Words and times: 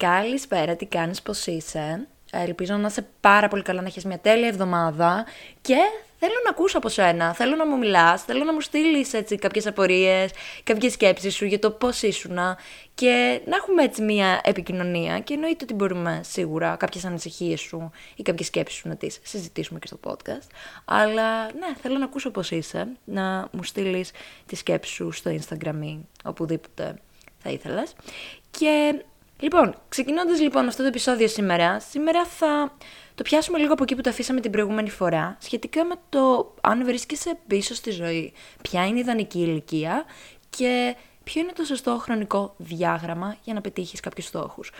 Καλησπέρα, 0.00 0.76
τι 0.76 0.86
κάνεις, 0.86 1.22
πώς 1.22 1.46
είσαι; 1.46 2.06
Ελπίζω 2.30 2.76
να 2.76 2.86
είσαι 2.86 3.06
πάρα 3.20 3.48
πολύ 3.48 3.62
καλά, 3.62 3.80
να 3.80 3.86
έχεις 3.86 4.04
μια 4.04 4.18
τέλεια 4.18 4.48
εβδομάδα 4.48 5.26
και 5.60 5.76
θέλω 6.18 6.32
να 6.44 6.50
ακούσω 6.50 6.78
από 6.78 6.88
σένα, 6.88 7.34
θέλω 7.34 7.56
να 7.56 7.66
μου 7.66 7.78
μιλάς, 7.78 8.22
θέλω 8.22 8.44
να 8.44 8.52
μου 8.52 8.60
στείλεις 8.60 9.12
έτσι 9.12 9.36
κάποιες 9.36 9.66
απορίες, 9.66 10.30
κάποιες 10.64 10.92
σκέψεις 10.92 11.34
σου 11.34 11.44
για 11.44 11.58
το 11.58 11.70
πώς 11.70 12.02
ήσουν 12.02 12.38
και 12.94 13.40
να 13.46 13.56
έχουμε 13.56 13.82
έτσι 13.82 14.02
μια 14.02 14.40
επικοινωνία 14.44 15.20
και 15.20 15.34
εννοείται 15.34 15.64
ότι 15.64 15.74
μπορούμε 15.74 16.20
σίγουρα 16.24 16.76
κάποιες 16.76 17.04
ανησυχίες 17.04 17.60
σου 17.60 17.90
ή 18.14 18.22
κάποιες 18.22 18.46
σκέψεις 18.46 18.78
σου 18.78 18.88
να 18.88 18.96
τις 18.96 19.18
συζητήσουμε 19.22 19.78
και 19.78 19.86
στο 19.86 19.98
podcast. 20.04 20.48
Αλλά 20.84 21.44
ναι, 21.44 21.74
θέλω 21.80 21.98
να 21.98 22.04
ακούσω 22.04 22.30
πώς 22.30 22.50
είσαι, 22.50 22.88
να 23.04 23.48
μου 23.52 23.62
στείλεις 23.62 24.10
τις 24.46 24.58
σκέψεις 24.58 24.94
σου 24.94 25.10
στο 25.10 25.30
Instagram 25.30 25.80
ή 25.82 25.98
οπουδήποτε 26.24 26.94
θα 27.42 27.50
ήθελες. 27.50 27.92
Και 28.50 29.02
Λοιπόν, 29.40 29.74
ξεκινώντας 29.88 30.40
λοιπόν 30.40 30.68
αυτό 30.68 30.82
το 30.82 30.88
επεισόδιο 30.88 31.28
σήμερα, 31.28 31.80
σήμερα 31.80 32.24
θα 32.24 32.76
το 33.14 33.22
πιάσουμε 33.22 33.58
λίγο 33.58 33.72
από 33.72 33.82
εκεί 33.82 33.94
που 33.94 34.00
το 34.00 34.10
αφήσαμε 34.10 34.40
την 34.40 34.50
προηγούμενη 34.50 34.90
φορά, 34.90 35.36
σχετικά 35.40 35.84
με 35.84 35.94
το 36.08 36.54
αν 36.60 36.84
βρίσκεσαι 36.84 37.38
πίσω 37.46 37.74
στη 37.74 37.90
ζωή, 37.90 38.32
ποια 38.62 38.86
είναι 38.86 38.96
η 38.96 39.00
ιδανική 39.00 39.38
ηλικία 39.38 40.04
και 40.50 40.96
ποιο 41.24 41.40
είναι 41.40 41.52
το 41.52 41.64
σωστό 41.64 41.98
χρονικό 41.98 42.54
διάγραμμα 42.56 43.36
για 43.44 43.54
να 43.54 43.60
πετύχεις 43.60 44.00
κάποιους 44.00 44.26
στόχους. 44.26 44.70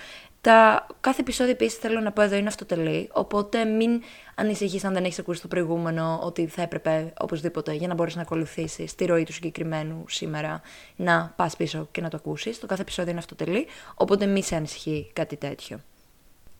Τα 0.40 0.86
κάθε 1.00 1.20
επεισόδιο 1.20 1.52
επίσης 1.52 1.78
θέλω 1.78 2.00
να 2.00 2.12
πω 2.12 2.22
εδώ 2.22 2.36
είναι 2.36 2.48
αυτοτελή, 2.48 3.08
οπότε 3.12 3.64
μην 3.64 4.02
ανησυχείς 4.34 4.84
αν 4.84 4.92
δεν 4.92 5.04
έχεις 5.04 5.18
ακούσει 5.18 5.42
το 5.42 5.48
προηγούμενο 5.48 6.20
ότι 6.22 6.46
θα 6.46 6.62
έπρεπε 6.62 7.12
οπωσδήποτε 7.20 7.72
για 7.72 7.88
να 7.88 7.94
μπορείς 7.94 8.16
να 8.16 8.22
ακολουθήσεις 8.22 8.94
τη 8.94 9.04
ροή 9.04 9.24
του 9.24 9.32
συγκεκριμένου 9.32 10.04
σήμερα 10.08 10.60
να 10.96 11.32
πας 11.36 11.56
πίσω 11.56 11.88
και 11.90 12.00
να 12.00 12.08
το 12.08 12.16
ακούσεις. 12.16 12.58
Το 12.58 12.66
κάθε 12.66 12.82
επεισόδιο 12.82 13.10
είναι 13.10 13.20
αυτοτελή, 13.20 13.66
οπότε 13.94 14.26
μη 14.26 14.42
σε 14.42 14.56
ανησυχεί 14.56 15.10
κάτι 15.12 15.36
τέτοιο. 15.36 15.80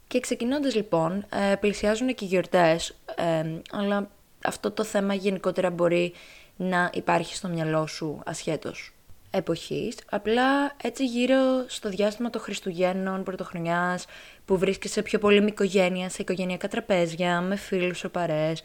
Και 0.07 0.21
ξεκινώντας 0.21 0.75
λοιπόν, 0.75 1.27
ε, 1.51 1.55
πλησιάζουν 1.57 2.15
και 2.15 2.25
οι 2.25 2.29
γιορτές, 2.29 2.97
ε, 3.15 3.45
αλλά 3.71 4.11
αυτό 4.45 4.71
το 4.71 4.85
θέμα 4.85 5.15
γενικότερα 5.15 5.71
μπορεί 5.71 6.13
να 6.57 6.91
υπάρχει 6.95 7.35
στο 7.35 7.49
μυαλό 7.49 7.87
σου 7.87 8.21
ασχέτως 8.25 8.93
εποχής, 9.31 9.97
απλά 10.11 10.77
έτσι 10.83 11.05
γύρω 11.05 11.37
στο 11.67 11.89
διάστημα 11.89 12.31
των 12.31 12.41
Χριστουγέννων, 12.41 13.23
Πρωτοχρονιάς, 13.23 14.07
που 14.45 14.59
βρίσκεσαι 14.59 15.03
πιο 15.03 15.19
πολύ 15.19 15.41
με 15.41 15.47
οικογένεια, 15.47 16.09
σε 16.09 16.23
οικογενειακά 16.23 16.69
τραπέζια, 16.69 17.41
με 17.41 17.57
φίλους, 17.57 17.99
σοπαρές, 17.99 18.63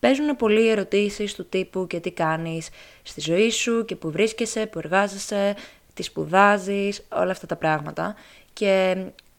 παίζουν 0.00 0.36
πολλοί 0.36 0.68
ερωτήσεις 0.68 1.34
του 1.34 1.46
τύπου 1.46 1.86
και 1.86 2.00
τι 2.00 2.10
κάνεις 2.10 2.68
στη 3.02 3.20
ζωή 3.20 3.50
σου 3.50 3.84
και 3.84 3.96
που 3.96 4.10
βρίσκεσαι, 4.10 4.66
που 4.66 4.78
εργάζεσαι, 4.78 5.56
τι 5.94 6.02
σπουδάζεις, 6.02 7.02
όλα 7.08 7.30
αυτά 7.30 7.46
τα 7.46 7.56
πράγματα. 7.56 8.14
Και 8.52 8.96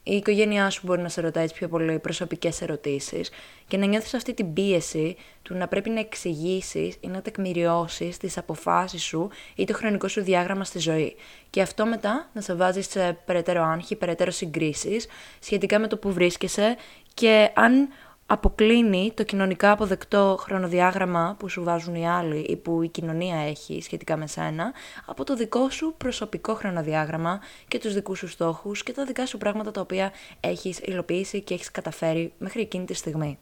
η 0.08 0.16
οικογένειά 0.16 0.70
σου 0.70 0.80
μπορεί 0.84 1.02
να 1.02 1.08
σε 1.08 1.20
ρωτάει 1.20 1.52
πιο 1.52 1.68
πολύ 1.68 1.98
προσωπικές 1.98 2.60
ερωτήσεις 2.62 3.30
και 3.68 3.76
να 3.76 3.86
νιώθεις 3.86 4.14
αυτή 4.14 4.34
την 4.34 4.52
πίεση 4.52 5.16
του 5.42 5.54
να 5.54 5.68
πρέπει 5.68 5.90
να 5.90 6.00
εξηγήσεις 6.00 6.96
ή 7.00 7.08
να 7.08 7.22
τεκμηριώσεις 7.22 8.16
τις 8.16 8.38
αποφάσεις 8.38 9.02
σου 9.02 9.28
ή 9.54 9.64
το 9.64 9.74
χρονικό 9.74 10.08
σου 10.08 10.22
διάγραμμα 10.22 10.64
στη 10.64 10.78
ζωή. 10.78 11.16
Και 11.50 11.62
αυτό 11.62 11.86
μετά 11.86 12.30
να 12.32 12.40
σε 12.40 12.54
βάζει 12.54 12.82
σε 12.82 13.18
περαιτέρω 13.24 13.62
άγχη, 13.62 13.96
περαιτέρω 13.96 14.30
συγκρίσεις 14.30 15.06
σχετικά 15.38 15.78
με 15.78 15.86
το 15.86 15.96
που 15.96 16.12
βρίσκεσαι 16.12 16.76
και 17.14 17.50
αν 17.54 17.88
αποκλίνει 18.26 19.12
το 19.14 19.22
κοινωνικά 19.22 19.70
αποδεκτό 19.70 20.36
χρονοδιάγραμμα 20.40 21.36
που 21.38 21.48
σου 21.48 21.62
βάζουν 21.62 21.94
οι 21.94 22.08
άλλοι 22.08 22.38
ή 22.38 22.56
που 22.56 22.82
η 22.82 22.88
κοινωνία 22.88 23.36
έχει 23.36 23.82
σχετικά 23.82 24.16
με 24.16 24.26
σένα 24.26 24.72
από 25.06 25.24
το 25.24 25.34
δικό 25.34 25.70
σου 25.70 25.94
προσωπικό 25.98 26.54
χρονοδιάγραμμα 26.54 27.40
και 27.68 27.78
τους 27.78 27.94
δικούς 27.94 28.18
σου 28.18 28.28
στόχους 28.28 28.82
και 28.82 28.92
τα 28.92 29.04
δικά 29.04 29.26
σου 29.26 29.38
πράγματα 29.38 29.70
τα 29.70 29.80
οποία 29.80 30.12
έχεις 30.40 30.78
υλοποιήσει 30.78 31.40
και 31.40 31.54
έχεις 31.54 31.70
καταφέρει 31.70 32.32
μέχρι 32.38 32.60
εκείνη 32.60 32.84
τη 32.84 32.94
στιγμή. 32.94 33.38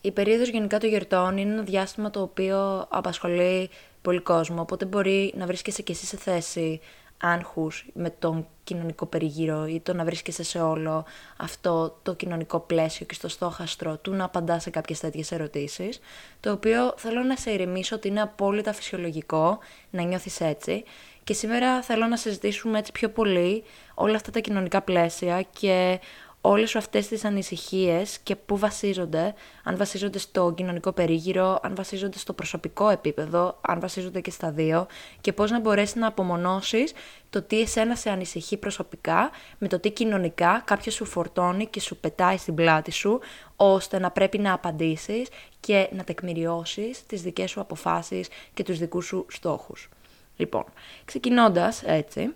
Η 0.00 0.10
περίοδος 0.10 0.48
γενικά 0.48 0.78
των 0.78 0.88
γιορτών 0.88 1.36
είναι 1.36 1.52
ένα 1.52 1.62
διάστημα 1.62 2.10
το 2.10 2.22
οποίο 2.22 2.86
απασχολεί 2.88 3.70
πολύ 4.02 4.20
κόσμο, 4.20 4.60
οπότε 4.60 4.84
μπορεί 4.84 5.32
να 5.36 5.46
βρίσκεσαι 5.46 5.82
και 5.82 5.92
εσύ 5.92 6.06
σε 6.06 6.16
θέση 6.16 6.80
άγχους 7.20 7.86
με 7.94 8.10
τον 8.10 8.46
κοινωνικό 8.64 9.06
περιγύρο 9.06 9.66
ή 9.66 9.80
το 9.80 9.94
να 9.94 10.04
βρίσκεσαι 10.04 10.42
σε 10.42 10.60
όλο 10.60 11.04
αυτό 11.36 11.98
το 12.02 12.14
κοινωνικό 12.14 12.60
πλαίσιο 12.60 13.06
και 13.06 13.14
στο 13.14 13.28
στόχαστρο 13.28 13.96
του 13.96 14.12
να 14.12 14.24
απαντάς 14.24 14.62
σε 14.62 14.70
κάποιες 14.70 15.00
τέτοιες 15.00 15.32
ερωτήσεις, 15.32 16.00
το 16.40 16.52
οποίο 16.52 16.94
θέλω 16.96 17.22
να 17.22 17.36
σε 17.36 17.50
ηρεμήσω 17.50 17.96
ότι 17.96 18.08
είναι 18.08 18.20
απόλυτα 18.20 18.72
φυσιολογικό 18.72 19.58
να 19.90 20.02
νιώθεις 20.02 20.40
έτσι. 20.40 20.84
Και 21.24 21.34
σήμερα 21.34 21.82
θέλω 21.82 22.06
να 22.06 22.16
συζητήσουμε 22.16 22.78
έτσι 22.78 22.92
πιο 22.92 23.10
πολύ 23.10 23.64
όλα 23.94 24.16
αυτά 24.16 24.30
τα 24.30 24.40
κοινωνικά 24.40 24.82
πλαίσια 24.82 25.42
και 25.42 26.00
όλες 26.40 26.70
σου 26.70 26.78
αυτές 26.78 27.08
τις 27.08 27.24
ανησυχίες 27.24 28.18
και 28.18 28.36
πού 28.36 28.56
βασίζονται, 28.58 29.34
αν 29.64 29.76
βασίζονται 29.76 30.18
στο 30.18 30.52
κοινωνικό 30.56 30.92
περίγυρο, 30.92 31.58
αν 31.62 31.74
βασίζονται 31.74 32.18
στο 32.18 32.32
προσωπικό 32.32 32.88
επίπεδο, 32.88 33.58
αν 33.60 33.80
βασίζονται 33.80 34.20
και 34.20 34.30
στα 34.30 34.50
δύο 34.50 34.86
και 35.20 35.32
πώς 35.32 35.50
να 35.50 35.60
μπορέσεις 35.60 35.94
να 35.94 36.06
απομονώσεις 36.06 36.92
το 37.30 37.42
τι 37.42 37.60
εσένα 37.60 37.96
σε 37.96 38.10
ανησυχεί 38.10 38.56
προσωπικά 38.56 39.30
με 39.58 39.68
το 39.68 39.78
τι 39.78 39.90
κοινωνικά 39.90 40.62
κάποιος 40.64 40.94
σου 40.94 41.04
φορτώνει 41.04 41.66
και 41.66 41.80
σου 41.80 41.96
πετάει 41.96 42.36
στην 42.36 42.54
πλάτη 42.54 42.90
σου 42.90 43.20
ώστε 43.56 43.98
να 43.98 44.10
πρέπει 44.10 44.38
να 44.38 44.52
απαντήσεις 44.52 45.28
και 45.60 45.88
να 45.92 46.04
τεκμηριώσεις 46.04 47.06
τις 47.06 47.22
δικές 47.22 47.50
σου 47.50 47.60
αποφάσεις 47.60 48.28
και 48.54 48.62
τους 48.62 48.78
δικούς 48.78 49.06
σου 49.06 49.26
στόχους. 49.28 49.88
Λοιπόν, 50.36 50.64
ξεκινώντας 51.04 51.82
έτσι, 51.82 52.34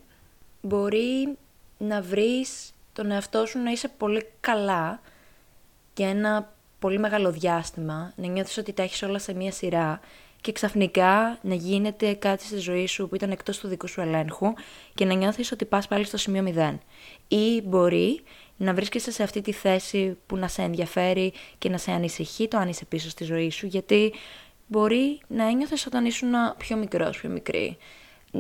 μπορεί 0.61 1.37
να 1.79 2.03
βρεις 2.03 2.73
τον 2.92 3.10
εαυτό 3.10 3.47
σου 3.47 3.58
να 3.58 3.70
είσαι 3.70 3.88
πολύ 3.88 4.26
καλά 4.41 5.00
και 5.92 6.03
ένα 6.03 6.53
πολύ 6.78 6.98
μεγάλο 6.98 7.30
διάστημα, 7.32 8.12
να 8.16 8.26
νιώθεις 8.26 8.58
ότι 8.58 8.72
τα 8.72 8.82
έχεις 8.82 9.03
όλα 9.03 9.19
σε 9.19 9.34
μία 9.34 9.53
σειρά 9.53 10.00
και 10.41 10.53
ξαφνικά 10.53 11.38
να 11.42 11.54
γίνεται 11.54 12.12
κάτι 12.14 12.44
στη 12.44 12.58
ζωή 12.58 12.86
σου 12.86 13.08
που 13.08 13.14
ήταν 13.14 13.30
εκτός 13.30 13.58
του 13.58 13.69
δικού 13.69 13.88
σου 13.88 14.00
ελέγχου 14.00 14.53
και 14.94 15.04
να 15.04 15.14
νιώθεις 15.14 15.53
ότι 15.53 15.64
πας 15.64 15.86
πάλι 15.88 16.04
στο 16.04 16.16
σημείο 16.16 16.42
μηδέν. 16.42 16.80
Ή 17.28 17.62
μπορεί 17.64 18.22
να 18.56 18.75
βρίσκεσαι 18.75 19.10
σε 19.10 19.22
αυτή 19.22 19.41
τη 19.41 19.53
θέση 19.53 20.19
που 20.26 20.36
να 20.36 20.48
σε 20.48 20.62
ενδιαφέρει 20.62 21.32
και 21.59 21.69
να 21.69 21.78
σε 21.78 21.91
ανησυχεί 21.91 22.48
το 22.48 22.59
αν 22.59 22.69
είσαι 22.69 22.84
πίσω 22.84 23.10
στη 23.10 23.24
ζωή 23.24 23.50
σου, 23.50 23.66
γιατί 23.66 24.12
μπορεί 24.66 25.20
να 25.26 25.48
ένιωθες 25.48 25.86
όταν 25.86 26.04
ήσουν 26.04 26.30
πιο 26.56 26.76
μικρός, 26.76 27.19
πιο 27.20 27.30
μικρή. 27.30 27.76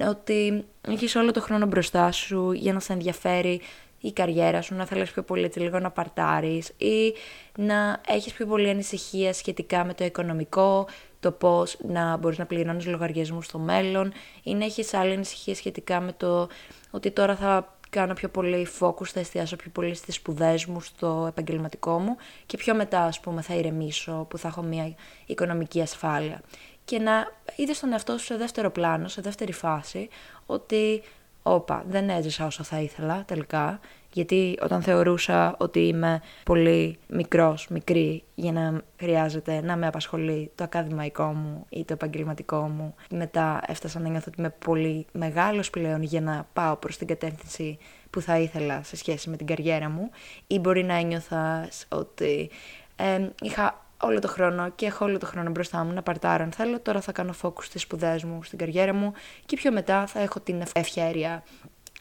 Ότι 0.08 0.64
έχεις 0.88 1.16
όλο 1.16 1.30
το 1.30 1.40
χρόνο 1.40 1.66
μπροστά 1.66 2.12
σου 2.12 2.52
για 2.52 2.72
να 2.72 2.80
σε 2.80 2.92
ενδιαφέρει 2.92 3.60
η 4.02 4.12
καριέρα 4.12 4.62
σου, 4.62 4.74
να 4.74 4.86
θέλεις 4.86 5.10
πιο 5.10 5.22
πολύ 5.22 5.44
έτσι 5.44 5.60
λίγο 5.60 5.78
να 5.78 5.90
παρτάρεις 5.90 6.68
ή 6.68 7.14
να 7.58 8.00
έχεις 8.06 8.32
πιο 8.32 8.46
πολύ 8.46 8.68
ανησυχία 8.68 9.32
σχετικά 9.32 9.84
με 9.84 9.94
το 9.94 10.04
οικονομικό, 10.04 10.86
το 11.20 11.30
πώς 11.30 11.76
να 11.80 12.16
μπορείς 12.16 12.38
να 12.38 12.46
πληρώνεις 12.46 12.86
λογαριασμούς 12.86 13.46
στο 13.46 13.58
μέλλον 13.58 14.12
ή 14.42 14.54
να 14.54 14.64
έχεις 14.64 14.94
άλλη 14.94 15.12
ανησυχία 15.12 15.54
σχετικά 15.54 16.00
με 16.00 16.12
το 16.12 16.48
ότι 16.90 17.10
τώρα 17.10 17.36
θα 17.36 17.76
κάνω 17.90 18.14
πιο 18.14 18.28
πολύ 18.28 18.66
focus, 18.80 19.06
θα 19.06 19.20
εστιάσω 19.20 19.56
πιο 19.56 19.70
πολύ 19.70 19.94
στις 19.94 20.14
σπουδές 20.14 20.66
μου, 20.66 20.80
στο 20.80 21.24
επαγγελματικό 21.28 21.98
μου 21.98 22.16
και 22.46 22.56
πιο 22.56 22.74
μετά 22.74 23.00
ας 23.00 23.20
πούμε 23.20 23.42
θα 23.42 23.54
ηρεμήσω 23.54 24.26
που 24.30 24.38
θα 24.38 24.48
έχω 24.48 24.62
μια 24.62 24.94
οικονομική 25.26 25.80
ασφάλεια. 25.80 26.40
Και 26.84 26.98
να 26.98 27.32
είδες 27.56 27.80
τον 27.80 27.92
εαυτό 27.92 28.18
σου 28.18 28.24
σε 28.24 28.36
δεύτερο 28.36 28.70
πλάνο, 28.70 29.08
σε 29.08 29.20
δεύτερη 29.20 29.52
φάση, 29.52 30.08
ότι 30.46 31.02
όπα, 31.42 31.84
δεν 31.88 32.08
έζησα 32.08 32.46
όσο 32.46 32.62
θα 32.62 32.80
ήθελα 32.80 33.24
τελικά, 33.26 33.80
γιατί 34.12 34.58
όταν 34.62 34.82
θεωρούσα 34.82 35.54
ότι 35.58 35.80
είμαι 35.80 36.20
πολύ 36.44 36.98
μικρός, 37.08 37.68
μικρή, 37.68 38.22
για 38.34 38.52
να 38.52 38.82
χρειάζεται 38.98 39.60
να 39.62 39.76
με 39.76 39.86
απασχολεί 39.86 40.50
το 40.54 40.64
ακαδημαϊκό 40.64 41.24
μου 41.24 41.66
ή 41.68 41.84
το 41.84 41.92
επαγγελματικό 41.92 42.60
μου, 42.60 42.94
μετά 43.10 43.60
έφτασα 43.66 44.00
να 44.00 44.08
νιώθω 44.08 44.24
ότι 44.28 44.40
είμαι 44.40 44.54
πολύ 44.64 45.06
μεγάλος 45.12 45.70
πλέον 45.70 46.02
για 46.02 46.20
να 46.20 46.46
πάω 46.52 46.76
προς 46.76 46.96
την 46.96 47.06
κατεύθυνση 47.06 47.78
που 48.10 48.20
θα 48.20 48.38
ήθελα 48.38 48.82
σε 48.82 48.96
σχέση 48.96 49.30
με 49.30 49.36
την 49.36 49.46
καριέρα 49.46 49.88
μου, 49.88 50.10
ή 50.46 50.58
μπορεί 50.58 50.84
να 50.84 50.94
ένιωθας 50.94 51.86
ότι 51.88 52.50
ε, 52.96 53.28
είχα 53.40 53.81
όλο 54.02 54.18
το 54.18 54.28
χρόνο 54.28 54.70
και 54.70 54.86
έχω 54.86 55.04
όλο 55.04 55.18
το 55.18 55.26
χρόνο 55.26 55.50
μπροστά 55.50 55.84
μου 55.84 55.92
να 55.92 56.02
παρτάρω 56.02 56.44
αν 56.44 56.52
θέλω. 56.52 56.80
Τώρα 56.80 57.00
θα 57.00 57.12
κάνω 57.12 57.34
focus 57.42 57.62
στις 57.62 57.82
σπουδές 57.82 58.24
μου, 58.24 58.42
στην 58.42 58.58
καριέρα 58.58 58.94
μου 58.94 59.12
και 59.46 59.56
πιο 59.56 59.72
μετά 59.72 60.06
θα 60.06 60.20
έχω 60.20 60.40
την 60.40 60.62
ευχαίρεια 60.72 61.42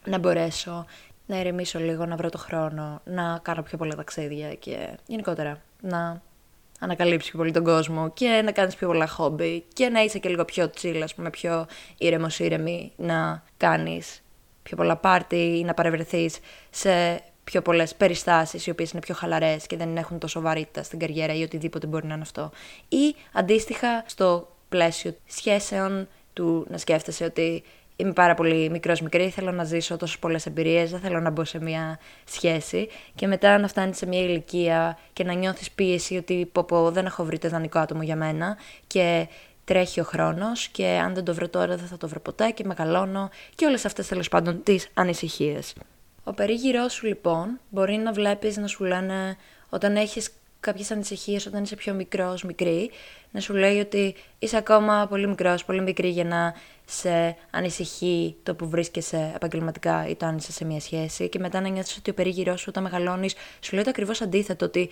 να 0.06 0.18
μπορέσω 0.18 0.86
να 1.25 1.39
ηρεμήσω 1.39 1.80
λίγο, 1.80 2.06
να 2.06 2.15
βρω 2.15 2.30
το 2.30 2.38
χρόνο, 2.38 3.01
να 3.03 3.39
κάνω 3.42 3.62
πιο 3.62 3.77
πολλά 3.77 3.95
ταξίδια 3.95 4.53
και 4.53 4.98
γενικότερα 5.06 5.62
να 5.81 6.21
ανακαλύψει 6.80 7.30
πιο 7.30 7.39
πολύ 7.39 7.51
τον 7.51 7.63
κόσμο 7.63 8.12
και 8.12 8.42
να 8.45 8.51
κάνεις 8.51 8.75
πιο 8.75 8.88
πολλά 8.88 9.07
χόμπι 9.07 9.65
και 9.74 9.89
να 9.89 10.01
είσαι 10.01 10.19
και 10.19 10.30
λίγο 10.30 10.45
πιο 10.45 10.71
chill, 10.81 11.01
ας 11.04 11.15
πούμε, 11.15 11.30
πιο 11.30 11.65
ήρεμος 11.97 12.39
ήρεμη, 12.39 12.92
να 12.95 13.44
κάνεις 13.57 14.21
πιο 14.63 14.77
πολλά 14.77 14.95
πάρτι 14.95 15.57
ή 15.57 15.63
να 15.63 15.74
παρευρεθείς 15.74 16.39
σε 16.69 17.21
πιο 17.44 17.62
πολλές 17.62 17.96
περιστάσεις 17.96 18.68
οι 18.68 18.70
οποίες 18.70 18.92
είναι 18.92 19.02
πιο 19.02 19.16
χαλαρές 19.16 19.68
και 19.68 19.78
δεν 19.78 19.98
έχουν 19.98 20.20
τόσο 20.20 20.42
βαρύτητα 20.42 20.84
στην 20.84 21.00
καριέρα 21.00 21.34
ή 21.34 21.44
οτιδήποτε 21.44 21.88
μπορεί 21.88 22.08
να 22.08 22.14
είναι 22.14 22.24
αυτό. 22.24 22.52
Ή 22.88 23.16
αντίστοιχα 23.32 24.04
στο 24.06 24.56
πλαίσιο 24.70 25.16
σχέσεων 25.26 26.08
του 26.34 26.66
να 26.70 26.78
σκέφτεσαι 26.78 27.24
ότι 27.24 27.64
είμαι 27.96 28.14
πάρα 28.14 28.34
πολύ 28.34 28.70
μικρός 28.70 29.02
μικρή, 29.02 29.30
θέλω 29.30 29.52
να 29.52 29.64
ζήσω 29.64 29.98
τόσες 29.98 30.20
πολλές 30.20 30.46
εμπειρίες, 30.46 30.92
δεν 30.92 31.00
θέλω 31.00 31.20
να 31.20 31.30
μπω 31.30 31.44
σε 31.44 31.62
μια 31.62 32.00
σχέση. 32.26 32.90
Και 33.16 33.28
μετά 33.28 33.58
να 33.58 33.68
φτάνεις 33.68 33.98
σε 33.98 34.06
μια 34.06 34.22
ηλικία 34.22 34.98
και 35.14 35.24
να 35.24 35.34
νιώθεις 35.34 35.72
πίεση 35.72 36.18
ότι 36.18 36.50
πω, 36.52 36.64
πω, 36.64 36.92
δεν 36.92 37.06
έχω 37.06 37.24
βρει 37.24 37.38
το 37.38 37.48
ιδανικό 37.48 37.80
άτομο 37.80 38.02
για 38.04 38.16
μένα 38.16 38.58
και 38.88 39.28
τρέχει 39.66 40.00
ο 40.00 40.04
χρόνος 40.04 40.68
και 40.68 40.86
αν 40.88 41.14
δεν 41.14 41.24
το 41.24 41.34
βρω 41.34 41.50
τώρα 41.50 41.78
δεν 41.78 41.88
θα 41.88 41.98
το 41.98 42.08
βρω 42.08 42.20
ποτέ 42.20 42.50
και 42.50 42.64
μεγαλώνω 42.64 43.30
και 43.56 43.66
όλες 43.66 43.86
αυτές 43.86 44.08
τέλος 44.08 44.30
πάντων 44.30 44.64
τις 44.64 44.88
ανησυχίες. 44.94 45.74
Ο 46.23 46.33
περίγυρός 46.33 46.94
σου 46.94 47.06
λοιπόν 47.07 47.59
μπορεί 47.69 47.95
να 47.95 48.12
βλέπεις 48.12 48.57
να 48.57 48.68
σου 48.68 48.83
λένε 48.83 49.38
όταν 49.69 49.95
έχεις 49.95 50.29
κάποιες 50.59 50.91
ανησυχίες 50.91 51.45
όταν 51.45 51.63
είσαι 51.63 51.75
πιο 51.75 51.94
μικρός, 51.94 52.44
μικρή, 52.44 52.91
να 53.31 53.39
σου 53.39 53.53
λέει 53.53 53.79
ότι 53.79 54.15
είσαι 54.39 54.57
ακόμα 54.57 55.07
πολύ 55.09 55.27
μικρός, 55.27 55.65
πολύ 55.65 55.81
μικρή 55.81 56.09
για 56.09 56.23
να 56.23 56.53
σε 56.85 57.35
ανησυχεί 57.51 58.35
το 58.44 58.56
που 58.56 58.69
βρίσκεσαι 58.69 59.31
επαγγελματικά 59.35 60.07
ή 60.07 60.15
το 60.15 60.25
αν 60.25 60.38
είσαι 60.38 60.51
σε 60.51 60.65
μια 60.65 60.79
σχέση. 60.79 61.29
Και 61.29 61.39
μετά 61.39 61.62
να 61.62 61.69
νιώθεις 61.69 61.97
ότι 61.97 62.09
ο 62.09 62.13
περίγυρός 62.13 62.59
σου 62.59 62.65
όταν 62.69 62.83
μεγαλώνεις 62.83 63.35
σου 63.59 63.75
λέει 63.75 63.83
το 63.83 63.89
ακριβώς 63.89 64.21
αντίθετο 64.21 64.65
ότι 64.65 64.89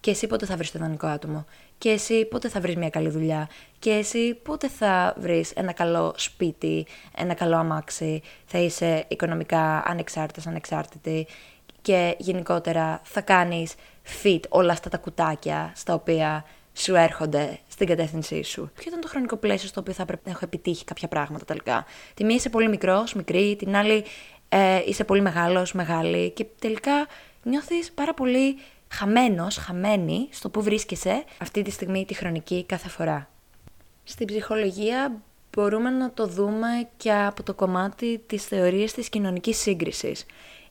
και 0.00 0.10
εσύ 0.10 0.26
πότε 0.26 0.46
θα 0.46 0.56
βρεις 0.56 0.70
το 0.70 0.78
ιδανικό 0.78 1.06
άτομο 1.06 1.46
και 1.82 1.90
εσύ 1.90 2.24
πότε 2.24 2.48
θα 2.48 2.60
βρεις 2.60 2.76
μια 2.76 2.90
καλή 2.90 3.08
δουλειά; 3.08 3.48
Και 3.78 3.90
εσύ 3.90 4.34
πότε 4.34 4.68
θα 4.68 5.14
βρεις 5.18 5.50
ένα 5.50 5.72
καλό 5.72 6.14
σπίτι, 6.16 6.86
ένα 7.16 7.34
καλό 7.34 7.56
αμάξι, 7.56 8.22
θα 8.44 8.58
είσαι 8.58 9.04
οικονομικά 9.08 9.82
ανεξάρτητος, 9.86 10.46
ανεξάρτητη; 10.46 11.26
Και 11.82 12.14
γενικότερα 12.18 13.00
θα 13.04 13.20
κάνεις 13.20 13.74
fit 14.22 14.40
όλα 14.48 14.72
αυτά 14.72 14.88
τα 14.88 14.96
κουτάκια 14.96 15.72
στα 15.74 15.94
οποία 15.94 16.44
σου 16.72 16.94
έρχονται 16.94 17.58
στην 17.68 17.86
κατεύθυνσή 17.86 18.42
σου; 18.42 18.70
Ποιο 18.74 18.84
ήταν 18.86 19.00
το 19.00 19.08
χρονικό 19.08 19.36
πλαίσιο 19.36 19.68
στο 19.68 19.80
οποίο 19.80 19.92
θα 19.92 20.04
πρέπει 20.04 20.22
να 20.24 20.30
έχω 20.30 20.40
επιτύχει 20.44 20.84
κάποια 20.84 21.08
πράγματα 21.08 21.44
τελικά; 21.44 21.84
Τη 22.14 22.24
μία 22.24 22.34
είσαι 22.34 22.48
πολύ 22.48 22.68
μικρός, 22.68 23.14
μικρή, 23.14 23.56
την 23.56 23.76
άλλη 23.76 24.04
ε, 24.48 24.82
είσαι 24.86 25.04
πολύ 25.04 25.20
μεγάλος, 25.20 25.72
μεγάλη 25.72 26.30
και 26.30 26.46
τελικά 26.58 27.06
νιώθεις 27.42 27.92
πάρα 27.92 28.14
πολύ 28.14 28.56
χαμένος, 28.92 29.56
χαμένη 29.56 30.28
στο 30.30 30.50
που 30.50 30.62
βρίσκεσαι 30.62 31.24
αυτή 31.38 31.62
τη 31.62 31.70
στιγμή 31.70 32.04
τη 32.04 32.14
χρονική 32.14 32.64
κάθε 32.64 32.88
φορά. 32.88 33.28
Στην 34.04 34.26
ψυχολογία 34.26 35.12
μπορούμε 35.52 35.90
να 35.90 36.12
το 36.12 36.26
δούμε 36.26 36.68
και 36.96 37.12
από 37.12 37.42
το 37.42 37.54
κομμάτι 37.54 38.22
της 38.26 38.44
θεωρίας 38.44 38.92
της 38.92 39.08
κοινωνικής 39.08 39.58
σύγκρισης. 39.58 40.26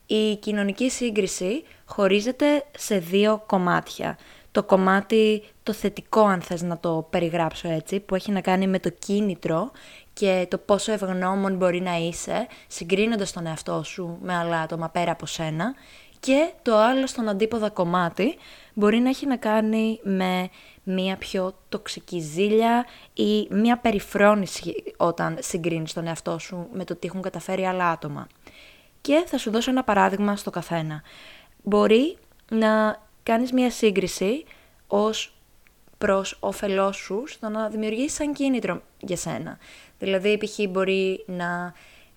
Η 0.06 0.36
κοινωνική 0.36 0.90
σύγκριση 0.90 1.64
χωρίζεται 1.86 2.66
σε 2.78 2.98
δύο 2.98 3.44
κομμάτια. 3.46 4.18
Το 4.52 4.64
κομμάτι 4.64 5.44
το 5.64 5.74
θετικό, 5.74 6.22
αν 6.22 6.42
θες 6.42 6.62
να 6.62 6.78
το 6.78 7.08
περιγράψω 7.10 7.70
έτσι, 7.70 8.00
που 8.00 8.16
έχει 8.16 8.32
να 8.32 8.42
κάνει 8.42 8.68
με 8.68 8.80
το 8.80 8.90
κίνητρο 8.90 9.72
και 10.14 10.48
το 10.50 10.58
πόσο 10.58 10.92
ευγνώμων 10.92 11.56
μπορεί 11.56 11.82
να 11.82 11.96
είσαι, 11.98 12.48
συγκρίνοντας 12.68 13.32
τον 13.32 13.46
εαυτό 13.46 13.84
σου 13.84 14.18
με 14.22 14.36
άλλα 14.36 14.60
άτομα 14.60 14.90
πέρα 14.90 15.12
από 15.12 15.26
σένα. 15.26 15.74
Και 16.22 16.52
το 16.62 16.78
άλλο 16.78 17.08
στον 17.08 17.30
αντίποδα 17.30 17.70
κομμάτι 17.70 18.38
μπορεί 18.74 18.98
να 18.98 19.10
έχει 19.10 19.28
να 19.28 19.38
κάνει 19.38 20.00
με 20.04 20.50
μία 20.84 21.16
πιο 21.18 21.54
τοξική 21.70 22.20
ζήλια 22.20 22.86
ή 23.14 23.48
μία 23.50 23.78
περιφρόνηση 23.78 24.84
όταν 24.98 25.38
συγκρίνεις 25.40 25.94
τον 25.94 26.08
εαυτό 26.08 26.40
σου 26.40 26.68
με 26.74 26.84
το 26.84 26.96
τι 26.96 27.08
έχουν 27.08 27.22
καταφέρει 27.22 27.66
άλλα 27.66 27.90
άτομα. 27.90 28.28
Και 29.02 29.24
θα 29.28 29.38
σου 29.38 29.52
δώσω 29.52 29.72
ένα 29.72 29.84
παράδειγμα 29.84 30.36
στο 30.36 30.50
καθένα. 30.50 31.02
Μπορεί 31.64 32.18
να 32.50 33.02
κάνεις 33.24 33.52
μία 33.52 33.72
σύγκριση 33.72 34.44
ως 34.88 35.34
προς 35.98 36.38
όφελός 36.40 36.98
σου 36.98 37.24
στο 37.28 37.50
να 37.50 37.70
δημιουργήσεις 37.70 38.14
σαν 38.14 38.34
κίνητρο 38.34 38.82
για 39.00 39.18
σένα. 39.18 39.58
Δηλαδή, 40.00 40.38
π.χ. 40.38 40.70
μπορεί 40.70 41.24
να 41.28 41.74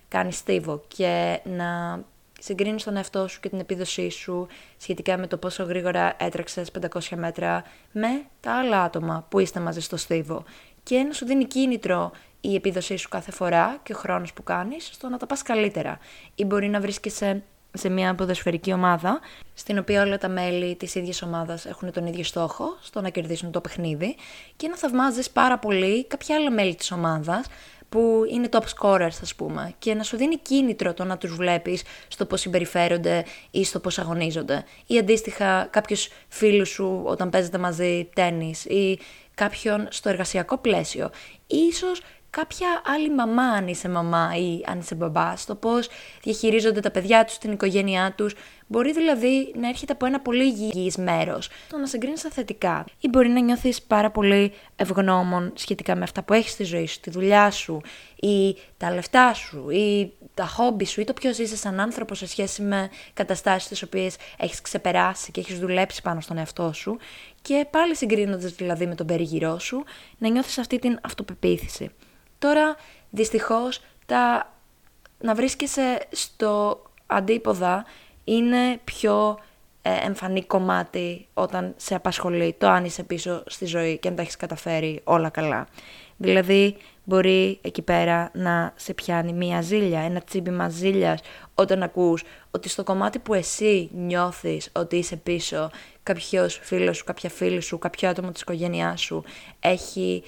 κάνεις 0.07 0.37
στίβο 0.37 0.83
και 0.87 1.39
να 1.43 1.99
συγκρίνεις 2.45 2.83
τον 2.83 2.95
εαυτό 2.95 3.27
σου 3.27 3.39
και 3.39 3.49
την 3.49 3.59
επίδοσή 3.59 4.09
σου 4.09 4.47
σχετικά 4.77 5.17
με 5.17 5.27
το 5.27 5.37
πόσο 5.37 5.63
γρήγορα 5.63 6.15
έτρεξες 6.19 6.71
500 6.91 6.99
μέτρα 7.15 7.63
με 7.91 8.25
τα 8.39 8.59
άλλα 8.59 8.81
άτομα 8.83 9.25
που 9.29 9.39
είστε 9.39 9.59
μαζί 9.59 9.79
στο 9.79 9.97
στίβο 9.97 10.43
και 10.83 10.97
να 10.97 11.13
σου 11.13 11.25
δίνει 11.25 11.45
κίνητρο 11.45 12.11
η 12.41 12.55
επίδοσή 12.55 12.95
σου 12.95 13.09
κάθε 13.09 13.31
φορά 13.31 13.79
και 13.83 13.93
ο 13.93 13.95
χρόνος 13.95 14.33
που 14.33 14.43
κάνεις 14.43 14.89
στο 14.93 15.09
να 15.09 15.17
τα 15.17 15.25
πας 15.25 15.41
καλύτερα. 15.41 15.99
Ή 16.35 16.45
μπορεί 16.45 16.67
να 16.67 16.79
βρίσκεσαι 16.79 17.43
σε 17.77 17.89
μια 17.89 18.15
ποδοσφαιρική 18.15 18.73
ομάδα, 18.73 19.19
στην 19.53 19.77
οποία 19.77 20.03
όλα 20.03 20.17
τα 20.17 20.27
μέλη 20.27 20.75
της 20.75 20.95
ίδιας 20.95 21.21
ομάδας 21.21 21.65
έχουν 21.65 21.91
τον 21.91 22.05
ίδιο 22.05 22.23
στόχο, 22.23 22.77
στο 22.81 23.01
να 23.01 23.09
κερδίσουν 23.09 23.51
το 23.51 23.61
παιχνίδι, 23.61 24.15
και 24.55 24.67
να 24.67 24.77
θαυμάζεις 24.77 25.29
πάρα 25.29 25.59
πολύ 25.59 26.05
κάποια 26.05 26.35
άλλα 26.35 26.51
μέλη 26.51 26.75
της 26.75 26.91
ομάδας, 26.91 27.45
που 27.89 28.23
είναι 28.31 28.49
top 28.51 28.63
scorers, 28.79 29.17
ας 29.21 29.35
πούμε, 29.35 29.73
και 29.79 29.93
να 29.93 30.03
σου 30.03 30.17
δίνει 30.17 30.37
κίνητρο 30.37 30.93
το 30.93 31.03
να 31.03 31.17
τους 31.17 31.35
βλέπεις 31.35 31.83
στο 32.07 32.25
πώς 32.25 32.41
συμπεριφέρονται 32.41 33.25
ή 33.51 33.63
στο 33.63 33.79
πώς 33.79 33.99
αγωνίζονται. 33.99 34.63
Ή 34.85 34.97
αντίστοιχα 34.97 35.67
κάποιος 35.71 36.09
φίλους 36.27 36.69
σου 36.69 37.01
όταν 37.05 37.29
παίζετε 37.29 37.57
μαζί 37.57 38.09
τέννις 38.15 38.65
ή 38.65 38.99
κάποιον 39.33 39.87
στο 39.89 40.09
εργασιακό 40.09 40.57
πλαίσιο. 40.57 41.09
Ίσως 41.47 42.01
κάποια 42.35 42.81
άλλη 42.85 43.13
μαμά 43.13 43.43
αν 43.43 43.67
είσαι 43.67 43.89
μαμά 43.89 44.35
ή 44.35 44.61
αν 44.65 44.79
είσαι 44.79 44.95
μπαμπά, 44.95 45.33
το 45.45 45.55
πώς 45.55 45.89
διαχειρίζονται 46.23 46.79
τα 46.79 46.91
παιδιά 46.91 47.25
τους, 47.25 47.37
την 47.37 47.51
οικογένειά 47.51 48.13
τους. 48.17 48.35
Μπορεί 48.67 48.93
δηλαδή 48.93 49.53
να 49.59 49.67
έρχεται 49.69 49.93
από 49.93 50.05
ένα 50.05 50.19
πολύ 50.19 50.43
υγιής 50.43 50.97
μέρος, 50.97 51.49
το 51.69 51.77
να 51.77 51.87
συγκρίνεις 51.87 52.21
τα 52.21 52.29
θετικά. 52.29 52.85
Ή 52.99 53.07
μπορεί 53.09 53.29
να 53.29 53.39
νιώθεις 53.39 53.81
πάρα 53.81 54.11
πολύ 54.11 54.53
ευγνώμων 54.75 55.51
σχετικά 55.55 55.95
με 55.95 56.03
αυτά 56.03 56.23
που 56.23 56.33
έχεις 56.33 56.51
στη 56.51 56.63
ζωή 56.63 56.87
σου, 56.87 56.99
τη 56.99 57.09
δουλειά 57.09 57.51
σου, 57.51 57.81
ή 58.15 58.57
τα 58.77 58.93
λεφτά 58.93 59.33
σου, 59.33 59.69
ή 59.69 60.11
τα 60.33 60.45
χόμπι 60.45 60.85
σου, 60.85 61.01
ή 61.01 61.03
το 61.03 61.13
ποιος 61.13 61.37
είσαι 61.37 61.55
σαν 61.55 61.79
άνθρωπος 61.79 62.17
σε 62.17 62.27
σχέση 62.27 62.61
με 62.61 62.89
καταστάσεις 63.13 63.67
τις 63.67 63.83
οποίες 63.83 64.15
έχεις 64.37 64.61
ξεπεράσει 64.61 65.31
και 65.31 65.39
έχεις 65.39 65.59
δουλέψει 65.59 66.01
πάνω 66.01 66.21
στον 66.21 66.37
εαυτό 66.37 66.73
σου. 66.73 66.97
Και 67.41 67.65
πάλι 67.71 67.95
συγκρίνοντας 67.95 68.51
δηλαδή 68.51 68.87
με 68.87 68.95
τον 68.95 69.05
περιγυρό 69.05 69.59
σου, 69.59 69.83
να 70.17 70.29
νιώθεις 70.29 70.57
αυτή 70.57 70.79
την 70.79 70.99
αυτοπεποίθηση. 71.01 71.91
Τώρα, 72.39 72.75
δυστυχώς, 73.09 73.81
τα... 74.05 74.53
να 75.19 75.35
βρίσκεσαι 75.35 76.07
στο 76.11 76.81
αντίποδα 77.07 77.85
είναι 78.23 78.79
πιο 78.83 79.39
ε, 79.81 80.05
εμφανή 80.05 80.43
κομμάτι 80.43 81.27
όταν 81.33 81.73
σε 81.77 81.95
απασχολεί 81.95 82.55
το 82.57 82.67
αν 82.67 82.85
είσαι 82.85 83.03
πίσω 83.03 83.43
στη 83.45 83.65
ζωή 83.65 83.97
και 83.97 84.07
αν 84.07 84.15
τα 84.15 84.21
έχεις 84.21 84.35
καταφέρει 84.35 85.01
όλα 85.03 85.29
καλά. 85.29 85.67
Δηλαδή, 86.17 86.77
μπορεί 87.03 87.59
εκεί 87.61 87.81
πέρα 87.81 88.31
να 88.33 88.73
σε 88.75 88.93
πιάνει 88.93 89.33
μία 89.33 89.61
ζήλια, 89.61 89.99
ένα 89.99 90.21
τσίμπημα 90.21 90.69
ζήλιας 90.69 91.19
όταν 91.55 91.83
ακούς 91.83 92.23
ότι 92.51 92.69
στο 92.69 92.83
κομμάτι 92.83 93.19
που 93.19 93.33
εσύ 93.33 93.89
νιώθεις 93.93 94.69
ότι 94.71 94.95
είσαι 94.95 95.15
πίσω, 95.15 95.69
κάποιος 96.03 96.59
φίλος 96.63 96.97
σου, 96.97 97.03
κάποια 97.03 97.29
φίλη 97.29 97.61
σου, 97.61 97.77
κάποιο 97.77 98.09
άτομο 98.09 98.31
της 98.31 98.41
οικογένειάς 98.41 99.01
σου 99.01 99.23
έχει 99.59 100.23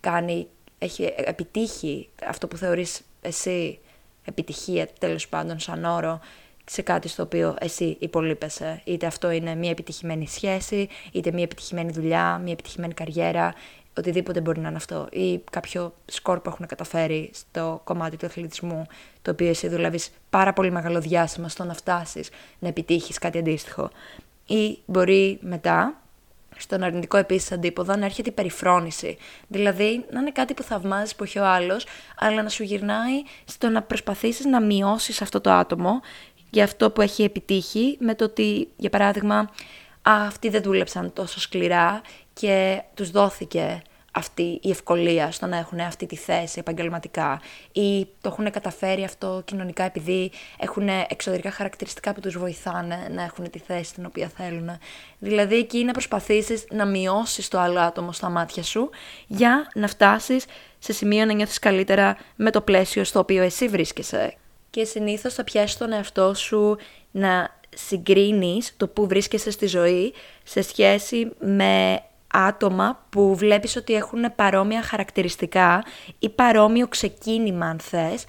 κάνει 0.00 0.46
έχει 0.78 1.12
επιτύχει 1.16 2.08
αυτό 2.26 2.48
που 2.48 2.56
θεωρείς 2.56 3.00
εσύ 3.20 3.78
επιτυχία 4.24 4.88
τέλος 4.98 5.28
πάντων 5.28 5.58
σαν 5.58 5.84
όρο 5.84 6.20
σε 6.64 6.82
κάτι 6.82 7.08
στο 7.08 7.22
οποίο 7.22 7.56
εσύ 7.60 7.96
υπολείπεσαι. 8.00 8.80
Είτε 8.84 9.06
αυτό 9.06 9.30
είναι 9.30 9.54
μια 9.54 9.70
επιτυχημένη 9.70 10.26
σχέση, 10.28 10.88
είτε 11.12 11.32
μια 11.32 11.42
επιτυχημένη 11.42 11.92
δουλειά, 11.92 12.38
μια 12.38 12.52
επιτυχημένη 12.52 12.94
καριέρα, 12.94 13.54
οτιδήποτε 13.98 14.40
μπορεί 14.40 14.60
να 14.60 14.68
είναι 14.68 14.76
αυτό. 14.76 15.08
Ή 15.10 15.38
κάποιο 15.50 15.94
σκορ 16.04 16.40
που 16.40 16.48
έχουν 16.48 16.66
καταφέρει 16.66 17.30
στο 17.34 17.80
κομμάτι 17.84 18.16
του 18.16 18.26
αθλητισμού, 18.26 18.86
το 19.22 19.30
οποίο 19.30 19.48
εσύ 19.48 19.68
δουλεύεις 19.68 20.10
πάρα 20.30 20.52
πολύ 20.52 20.70
μεγάλο 20.70 21.00
διάστημα 21.00 21.48
στο 21.48 21.64
να 21.64 21.74
φτάσεις 21.74 22.28
να 22.58 22.68
επιτύχεις 22.68 23.18
κάτι 23.18 23.38
αντίστοιχο. 23.38 23.90
Ή 24.46 24.78
μπορεί 24.86 25.38
μετά 25.42 26.03
στον 26.56 26.82
αρνητικό 26.82 27.16
επίσης 27.16 27.52
αντίποδα 27.52 27.96
να 27.96 28.04
έρχεται 28.04 28.28
η 28.28 28.32
περιφρόνηση. 28.32 29.16
Δηλαδή 29.48 30.04
να 30.10 30.20
είναι 30.20 30.30
κάτι 30.30 30.54
που 30.54 30.62
θαυμάζεις 30.62 31.14
που 31.14 31.24
έχει 31.24 31.38
ο 31.38 31.46
άλλος, 31.46 31.86
αλλά 32.16 32.42
να 32.42 32.48
σου 32.48 32.62
γυρνάει 32.62 33.22
στο 33.44 33.68
να 33.68 33.82
προσπαθήσεις 33.82 34.44
να 34.44 34.60
μειώσεις 34.60 35.22
αυτό 35.22 35.40
το 35.40 35.50
άτομο 35.50 36.00
για 36.50 36.64
αυτό 36.64 36.90
που 36.90 37.00
έχει 37.00 37.22
επιτύχει, 37.22 37.96
με 38.00 38.14
το 38.14 38.24
ότι, 38.24 38.68
για 38.76 38.90
παράδειγμα, 38.90 39.50
αυτοί 40.02 40.48
δεν 40.48 40.62
δούλεψαν 40.62 41.12
τόσο 41.12 41.40
σκληρά 41.40 42.00
και 42.32 42.82
τους 42.94 43.10
δόθηκε 43.10 43.82
αυτή 44.16 44.58
η 44.62 44.70
ευκολία 44.70 45.30
στο 45.30 45.46
να 45.46 45.56
έχουν 45.56 45.80
αυτή 45.80 46.06
τη 46.06 46.16
θέση 46.16 46.58
επαγγελματικά 46.58 47.40
ή 47.72 48.04
το 48.20 48.28
έχουν 48.28 48.50
καταφέρει 48.50 49.04
αυτό 49.04 49.42
κοινωνικά 49.44 49.84
επειδή 49.84 50.30
έχουν 50.58 50.88
εξωτερικά 51.08 51.50
χαρακτηριστικά 51.50 52.14
που 52.14 52.20
τους 52.20 52.38
βοηθάνε 52.38 53.08
να 53.10 53.22
έχουν 53.22 53.50
τη 53.50 53.58
θέση 53.58 53.94
την 53.94 54.06
οποία 54.06 54.28
θέλουν. 54.36 54.78
Δηλαδή 55.18 55.56
εκεί 55.56 55.84
να 55.84 55.92
προσπαθήσεις 55.92 56.66
να 56.70 56.86
μειώσεις 56.86 57.48
το 57.48 57.58
άλλο 57.58 57.80
άτομο 57.80 58.12
στα 58.12 58.28
μάτια 58.28 58.62
σου 58.62 58.90
για 59.26 59.70
να 59.74 59.88
φτάσεις 59.88 60.44
σε 60.78 60.92
σημείο 60.92 61.24
να 61.24 61.32
νιώθεις 61.32 61.58
καλύτερα 61.58 62.16
με 62.36 62.50
το 62.50 62.60
πλαίσιο 62.60 63.04
στο 63.04 63.18
οποίο 63.18 63.42
εσύ 63.42 63.68
βρίσκεσαι. 63.68 64.34
Και 64.70 64.84
συνήθως 64.84 65.34
θα 65.34 65.44
πιάσεις 65.44 65.76
τον 65.76 65.92
εαυτό 65.92 66.34
σου 66.34 66.76
να 67.10 67.50
συγκρίνεις 67.74 68.74
το 68.76 68.88
που 68.88 69.06
βρίσκεσαι 69.06 69.50
στη 69.50 69.66
ζωή 69.66 70.14
σε 70.44 70.62
σχέση 70.62 71.30
με 71.38 72.02
άτομα 72.34 73.04
που 73.10 73.34
βλέπεις 73.34 73.76
ότι 73.76 73.94
έχουν 73.94 74.34
παρόμοια 74.34 74.82
χαρακτηριστικά 74.82 75.84
ή 76.18 76.28
παρόμοιο 76.28 76.88
ξεκίνημα 76.88 77.66
αν 77.66 77.78
θες 77.78 78.24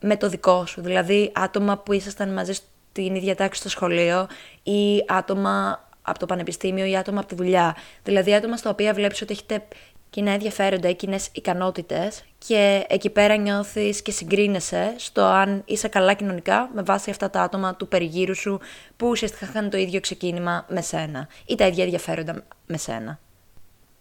με 0.00 0.16
το 0.16 0.28
δικό 0.28 0.66
σου. 0.66 0.80
Δηλαδή 0.80 1.32
άτομα 1.34 1.78
που 1.78 1.92
ήσασταν 1.92 2.32
μαζί 2.32 2.52
στην 2.52 3.14
ίδια 3.14 3.34
τάξη 3.34 3.60
στο 3.60 3.68
σχολείο 3.68 4.26
ή 4.62 5.04
άτομα 5.08 5.84
από 6.02 6.18
το 6.18 6.26
πανεπιστήμιο 6.26 6.84
ή 6.84 6.96
άτομα 6.96 7.18
από 7.18 7.28
τη 7.28 7.34
δουλειά. 7.34 7.76
Δηλαδή 8.02 8.34
άτομα 8.34 8.56
στα 8.56 8.70
οποία 8.70 8.94
βλέπεις 8.94 9.22
ότι 9.22 9.32
έχετε 9.32 9.62
κοινά 10.10 10.30
ενδιαφέροντα 10.30 10.88
ή 10.88 10.94
κοινές 10.94 11.28
ικανότητες 11.32 12.24
και 12.38 12.84
εκεί 12.88 13.10
πέρα 13.10 13.36
νιώθεις 13.36 14.02
και 14.02 14.10
συγκρίνεσαι 14.10 14.94
στο 14.96 15.22
αν 15.22 15.62
είσαι 15.64 15.88
καλά 15.88 16.12
κοινωνικά 16.12 16.70
με 16.74 16.82
βάση 16.82 17.10
αυτά 17.10 17.30
τα 17.30 17.42
άτομα 17.42 17.74
του 17.74 17.88
περιγύρου 17.88 18.34
σου 18.36 18.60
που 18.96 19.08
ουσιαστικά 19.08 19.46
είχαν 19.46 19.70
το 19.70 19.76
ίδιο 19.76 20.00
ξεκίνημα 20.00 20.64
με 20.68 20.80
σένα 20.80 21.28
ή 21.46 21.54
τα 21.54 21.66
ίδια 21.66 21.84
ενδιαφέροντα 21.84 22.44
με 22.66 22.76
σένα. 22.76 23.18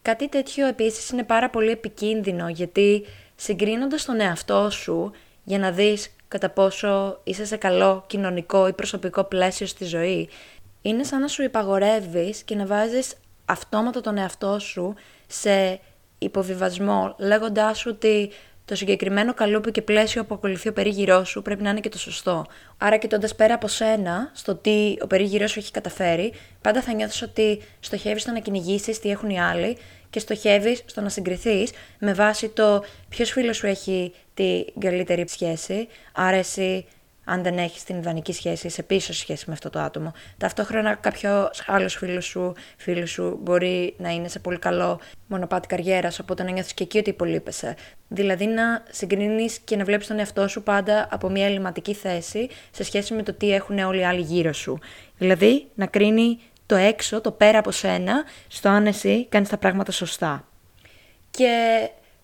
Κάτι 0.06 0.30
τέτοιο 0.30 0.68
επίσης 0.68 1.10
είναι 1.10 1.24
πάρα 1.24 1.50
πολύ 1.50 1.70
επικίνδυνο 1.70 2.50
γιατί 2.50 3.06
συγκρίνοντας 3.36 4.06
τον 4.06 4.20
εαυτό 4.20 4.70
σου 4.70 5.12
για 5.44 5.60
να 5.60 5.72
δεις 5.72 6.16
κατά 6.28 6.50
πόσο 6.50 7.20
είσαι 7.24 7.46
σε 7.46 7.58
καλό 7.58 8.04
κοινωνικό 8.08 8.68
ή 8.68 8.74
προσωπικό 8.74 9.24
πλαίσιο 9.24 9.66
στη 9.66 9.86
ζωή, 9.86 10.30
είναι 10.82 11.04
σαν 11.04 11.20
να 11.20 11.28
σου 11.28 11.44
υπαγορεύεις 11.44 12.44
και 12.44 12.56
να 12.56 12.66
βάζεις 12.66 13.14
αυτόματα 13.46 14.02
τον 14.02 14.18
εαυτό 14.18 14.60
σου 14.60 14.94
σε 15.28 15.80
υποβιβασμό, 16.18 17.16
λέγοντάς 17.18 17.78
σου 17.80 17.92
ότι 17.94 18.32
το 18.66 18.76
συγκεκριμένο 18.76 19.34
καλούπι 19.34 19.72
και 19.72 19.82
πλαίσιο 19.82 20.26
που 20.26 20.34
ακολουθεί 20.36 20.70
ο 20.70 20.74
περίγυρός 20.74 21.30
σου 21.30 21.42
πρέπει 21.42 21.64
να 21.64 21.70
είναι 21.70 21.80
και 21.80 21.90
το 21.90 22.00
σωστό. 22.00 22.46
Άρα, 22.78 22.98
κοιτώντας 22.98 23.36
πέρα 23.36 23.54
από 23.54 23.68
σένα, 23.68 24.32
στο 24.34 24.56
τι 24.56 24.96
ο 25.02 25.08
περίγυρός 25.08 25.52
σου 25.52 25.60
έχει 25.60 25.72
καταφέρει, 25.72 26.34
πάντα 26.62 26.82
θα 26.82 26.94
νιώθεις 26.94 27.22
ότι 27.22 27.62
στοχεύεις 27.80 28.22
στο 28.22 28.32
να 28.32 28.40
κυνηγήσεις 28.40 29.00
τι 29.00 29.10
έχουν 29.10 29.30
οι 29.30 29.42
άλλοι 29.42 29.78
και 30.10 30.20
στοχεύεις 30.20 30.84
στο 30.86 31.02
να 31.02 31.10
συγκριθείς 31.10 31.72
με 32.00 32.14
βάση 32.14 32.50
το 32.50 32.84
ποιος 33.10 33.32
φίλος 33.32 33.58
σου 33.58 33.68
έχει 33.68 34.14
την 34.34 34.66
καλύτερη 34.80 35.28
σχέση. 35.28 35.88
Άρα, 36.14 36.36
εσύ 36.36 36.86
αν 37.26 37.44
δεν 37.44 37.58
έχεις 37.58 37.84
την 37.84 37.98
ιδανική 37.98 38.34
σχέση, 38.34 38.70
σε 38.70 38.84
πίσω 38.84 39.14
σχέση 39.14 39.44
με 39.48 39.54
αυτό 39.54 39.70
το 39.70 39.80
άτομο. 39.80 40.14
Ταυτόχρονα 40.38 40.96
κάποιο 40.96 41.50
άλλος 41.66 41.96
φίλος 41.96 42.26
σου, 42.26 42.54
φίλο 42.78 43.06
σου 43.06 43.40
μπορεί 43.42 43.96
να 43.98 44.10
είναι 44.10 44.28
σε 44.28 44.40
πολύ 44.40 44.60
καλό 44.60 45.00
μονοπάτι 45.28 45.68
καριέρας, 45.68 46.20
οπότε 46.20 46.44
να 46.44 46.52
νιώθεις 46.52 46.74
και 46.74 46.84
εκεί 46.84 46.98
ότι 46.98 47.10
υπολείπεσαι. 47.10 47.76
Δηλαδή 48.08 48.46
να 48.46 48.84
συγκρίνεις 48.90 49.60
και 49.60 49.76
να 49.76 49.84
βλέπεις 49.84 50.08
τον 50.08 50.20
εαυτό 50.20 50.48
σου 50.48 50.64
πάντα 50.64 51.08
από 51.12 51.30
μια 51.30 51.46
ελληματική 51.46 51.94
θέση 51.94 52.50
σε 52.72 52.84
σχέση 52.84 53.14
με 53.14 53.24
το 53.24 53.34
τι 53.34 53.54
έχουν 53.54 53.80
όλοι 53.80 54.00
οι 54.00 54.06
άλλοι 54.06 54.22
γύρω 54.22 54.54
σου. 54.54 54.80
Δηλαδή 55.18 55.68
να 55.76 55.86
κρίνει 55.86 56.40
το 56.66 56.76
έξω, 56.76 57.22
το 57.22 57.32
πέρα 57.32 57.60
από 57.60 57.72
σένα, 57.72 58.24
στο 58.48 58.70
αν 58.70 58.86
εσύ 58.86 59.26
κάνεις 59.26 59.50
τα 59.50 59.58
πράγματα 59.58 59.92
σωστά. 59.92 60.48
Και 61.32 61.50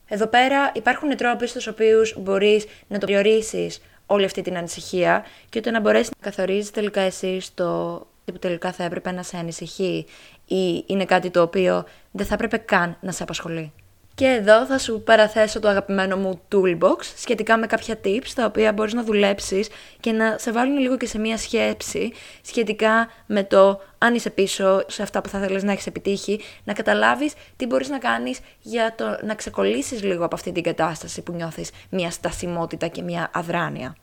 εδώ 0.08 0.28
πέρα 0.28 0.72
υπάρχουν 0.76 1.16
τρόποι 1.18 1.48
στους 1.48 1.68
οποίους 1.68 2.16
μπορείς 2.18 2.66
να 2.88 2.98
το 2.98 3.06
περιορίσεις 3.06 3.82
όλη 4.12 4.26
αυτή 4.26 4.42
την 4.42 4.58
ανησυχία 4.58 5.26
και 5.50 5.58
ότι 5.58 5.72
να 5.72 5.80
μπορέσει 5.80 6.10
να 6.18 6.30
καθορίζεις 6.30 6.72
τελικά 6.72 7.02
εσύ 7.02 7.42
το 7.54 8.00
που 8.26 8.40
τελικά 8.40 8.72
θα 8.72 8.84
έπρεπε 8.84 9.12
να 9.12 9.24
σε 9.24 9.38
ανησυχεί 9.38 10.06
ή 10.46 10.84
είναι 10.86 11.06
κάτι 11.06 11.30
το 11.30 11.42
οποίο 11.42 11.86
δεν 12.12 12.26
θα 12.26 12.34
έπρεπε 12.34 12.58
καν 12.58 12.98
να 13.02 13.12
σε 13.12 13.24
απασχολεί. 13.24 13.74
Και 14.16 14.26
εδώ 14.26 14.66
θα 14.66 14.78
σου 14.78 15.02
παραθέσω 15.04 15.60
το 15.60 15.68
αγαπημένο 15.68 16.18
μου 16.18 16.42
toolbox 16.52 17.02
σχετικά 17.18 17.58
με 17.58 17.68
κάποια 17.68 17.96
tips 18.04 18.28
τα 18.36 18.46
οποία 18.46 18.74
μπορείς 18.74 18.94
να 18.94 19.04
δουλέψεις 19.04 19.70
και 20.00 20.12
να 20.12 20.38
σε 20.38 20.52
βάλουν 20.52 20.78
λίγο 20.78 20.98
και 20.98 21.06
σε 21.06 21.20
μία 21.20 21.38
σκέψη 21.38 22.12
σχετικά 22.42 23.10
με 23.26 23.44
το 23.44 23.82
αν 23.98 24.16
είσαι 24.16 24.30
πίσω 24.30 24.84
σε 24.88 25.02
αυτά 25.02 25.22
που 25.22 25.30
θα 25.30 25.40
θέλεις 25.40 25.64
να 25.64 25.72
έχεις 25.72 25.88
επιτύχει, 25.88 26.40
να 26.64 26.74
καταλάβεις 26.74 27.34
τι 27.56 27.66
μπορείς 27.66 27.90
να 27.90 27.98
κάνεις 27.98 28.40
για 28.62 28.94
το 28.98 29.18
να 29.26 29.36
ξεκολλήσεις 29.36 30.04
λίγο 30.04 30.26
από 30.26 30.36
αυτή 30.36 30.52
την 30.52 30.64
κατάσταση 30.64 31.22
που 31.22 31.32
νιώθεις 31.32 31.72
μία 31.90 32.12
στασιμότητα 32.12 32.88
και 32.88 33.02
μία 33.02 33.30
αδράνεια. 33.34 33.96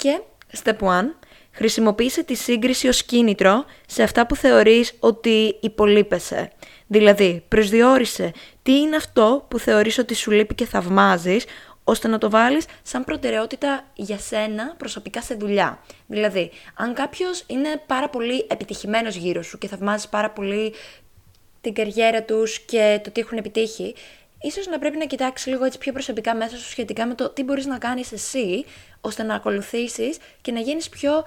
Και 0.00 0.20
step 0.62 0.76
1, 0.78 1.14
χρησιμοποίησε 1.52 2.22
τη 2.22 2.34
σύγκριση 2.34 2.88
ως 2.88 3.02
κίνητρο 3.04 3.64
σε 3.86 4.02
αυτά 4.02 4.26
που 4.26 4.36
θεωρείς 4.36 4.94
ότι 5.00 5.56
υπολείπεσαι. 5.60 6.52
Δηλαδή, 6.86 7.44
προσδιορίσε 7.48 8.32
τι 8.62 8.72
είναι 8.72 8.96
αυτό 8.96 9.46
που 9.48 9.58
θεωρείς 9.58 9.98
ότι 9.98 10.14
σου 10.14 10.30
λείπει 10.30 10.54
και 10.54 10.66
θαυμάζεις, 10.66 11.44
ώστε 11.84 12.08
να 12.08 12.18
το 12.18 12.30
βάλεις 12.30 12.64
σαν 12.82 13.04
προτεραιότητα 13.04 13.84
για 13.94 14.18
σένα 14.18 14.74
προσωπικά 14.78 15.22
σε 15.22 15.34
δουλειά. 15.34 15.82
Δηλαδή, 16.06 16.50
αν 16.74 16.94
κάποιος 16.94 17.44
είναι 17.46 17.82
πάρα 17.86 18.08
πολύ 18.08 18.46
επιτυχημένος 18.50 19.14
γύρω 19.14 19.42
σου 19.42 19.58
και 19.58 19.68
θαυμάζεις 19.68 20.08
πάρα 20.08 20.30
πολύ 20.30 20.74
την 21.60 21.74
καριέρα 21.74 22.22
τους 22.22 22.60
και 22.60 23.00
το 23.04 23.10
τι 23.10 23.20
έχουν 23.20 23.38
επιτύχει, 23.38 23.94
ίσως 24.40 24.66
να 24.66 24.78
πρέπει 24.78 24.96
να 24.96 25.04
κοιτάξεις 25.04 25.46
λίγο 25.46 25.64
έτσι 25.64 25.78
πιο 25.78 25.92
προσωπικά 25.92 26.34
μέσα 26.34 26.56
σου 26.56 26.68
σχετικά 26.68 27.06
με 27.06 27.14
το 27.14 27.28
τι 27.28 27.44
μπορείς 27.44 27.66
να 27.66 27.78
κάνεις 27.78 28.12
εσύ, 28.12 28.64
ώστε 29.00 29.22
να 29.22 29.34
ακολουθήσεις 29.34 30.18
και 30.40 30.52
να 30.52 30.60
γίνεις 30.60 30.88
πιο 30.88 31.24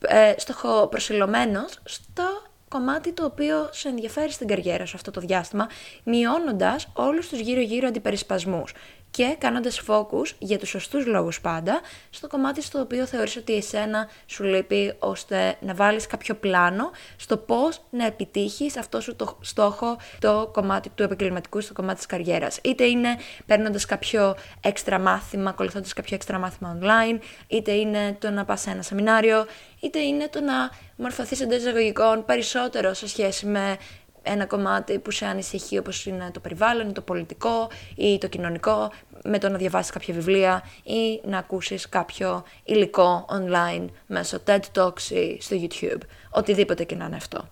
ε, 0.00 0.34
στοχοπροσιλωμένος 0.36 1.78
στο 1.84 2.24
κομμάτι 2.68 3.12
το 3.12 3.24
οποίο 3.24 3.68
σε 3.72 3.88
ενδιαφέρει 3.88 4.32
στην 4.32 4.46
καριέρα 4.46 4.86
σου 4.86 4.96
αυτό 4.96 5.10
το 5.10 5.20
διάστημα, 5.20 5.68
μειώνοντας 6.04 6.88
όλους 6.92 7.28
τους 7.28 7.38
γύρω-γύρω 7.38 7.88
αντιπερισπασμούς 7.88 8.72
και 9.10 9.36
κάνοντας 9.38 9.82
focus 9.86 10.34
για 10.38 10.58
τους 10.58 10.68
σωστούς 10.68 11.06
λόγους 11.06 11.40
πάντα 11.40 11.80
στο 12.10 12.26
κομμάτι 12.26 12.62
στο 12.62 12.80
οποίο 12.80 13.06
θεωρείς 13.06 13.36
ότι 13.36 13.54
εσένα 13.54 14.08
σου 14.26 14.44
λείπει 14.44 14.94
ώστε 14.98 15.56
να 15.60 15.74
βάλεις 15.74 16.06
κάποιο 16.06 16.34
πλάνο 16.34 16.90
στο 17.16 17.36
πώς 17.36 17.80
να 17.90 18.06
επιτύχεις 18.06 18.76
αυτό 18.76 19.00
σου 19.00 19.16
το 19.16 19.38
στόχο 19.40 19.96
το 20.18 20.50
κομμάτι 20.52 20.88
του 20.88 21.02
επαγγελματικού 21.02 21.60
στο 21.60 21.72
κομμάτι 21.72 21.96
της 21.96 22.06
καριέρας. 22.06 22.58
Είτε 22.62 22.84
είναι 22.84 23.16
παίρνοντας 23.46 23.84
κάποιο 23.84 24.36
έξτρα 24.60 24.98
μάθημα, 24.98 25.50
ακολουθώντας 25.50 25.92
κάποιο 25.92 26.16
έξτρα 26.16 26.38
μάθημα 26.38 26.78
online, 26.80 27.18
είτε 27.46 27.72
είναι 27.72 28.16
το 28.18 28.30
να 28.30 28.44
πας 28.44 28.60
σε 28.60 28.70
ένα 28.70 28.82
σεμινάριο, 28.82 29.46
είτε 29.80 29.98
είναι 29.98 30.28
το 30.28 30.40
να 30.40 30.70
μορφωθείς 30.96 31.40
εντός 31.40 31.58
εισαγωγικών 31.58 32.24
περισσότερο 32.24 32.94
σε 32.94 33.08
σχέση 33.08 33.46
με 33.46 33.76
ένα 34.22 34.46
κομμάτι 34.46 34.98
που 34.98 35.10
σε 35.10 35.26
ανησυχεί 35.26 35.78
όπως 35.78 36.06
είναι 36.06 36.30
το 36.32 36.40
περιβάλλον, 36.40 36.92
το 36.92 37.00
πολιτικό 37.00 37.70
ή 37.96 38.18
το 38.18 38.28
κοινωνικό, 38.28 38.92
με 39.24 39.38
το 39.38 39.48
να 39.48 39.56
διαβάσεις 39.56 39.90
κάποια 39.90 40.14
βιβλία 40.14 40.62
ή 40.82 41.20
να 41.24 41.38
ακούσεις 41.38 41.88
κάποιο 41.88 42.44
υλικό 42.64 43.26
online 43.30 43.84
μέσω 44.06 44.38
TED 44.46 44.60
Talks 44.74 45.02
ή 45.10 45.38
στο 45.40 45.56
YouTube, 45.60 46.00
οτιδήποτε 46.30 46.84
και 46.84 46.94
να 46.94 47.04
είναι 47.04 47.16
αυτό. 47.16 47.48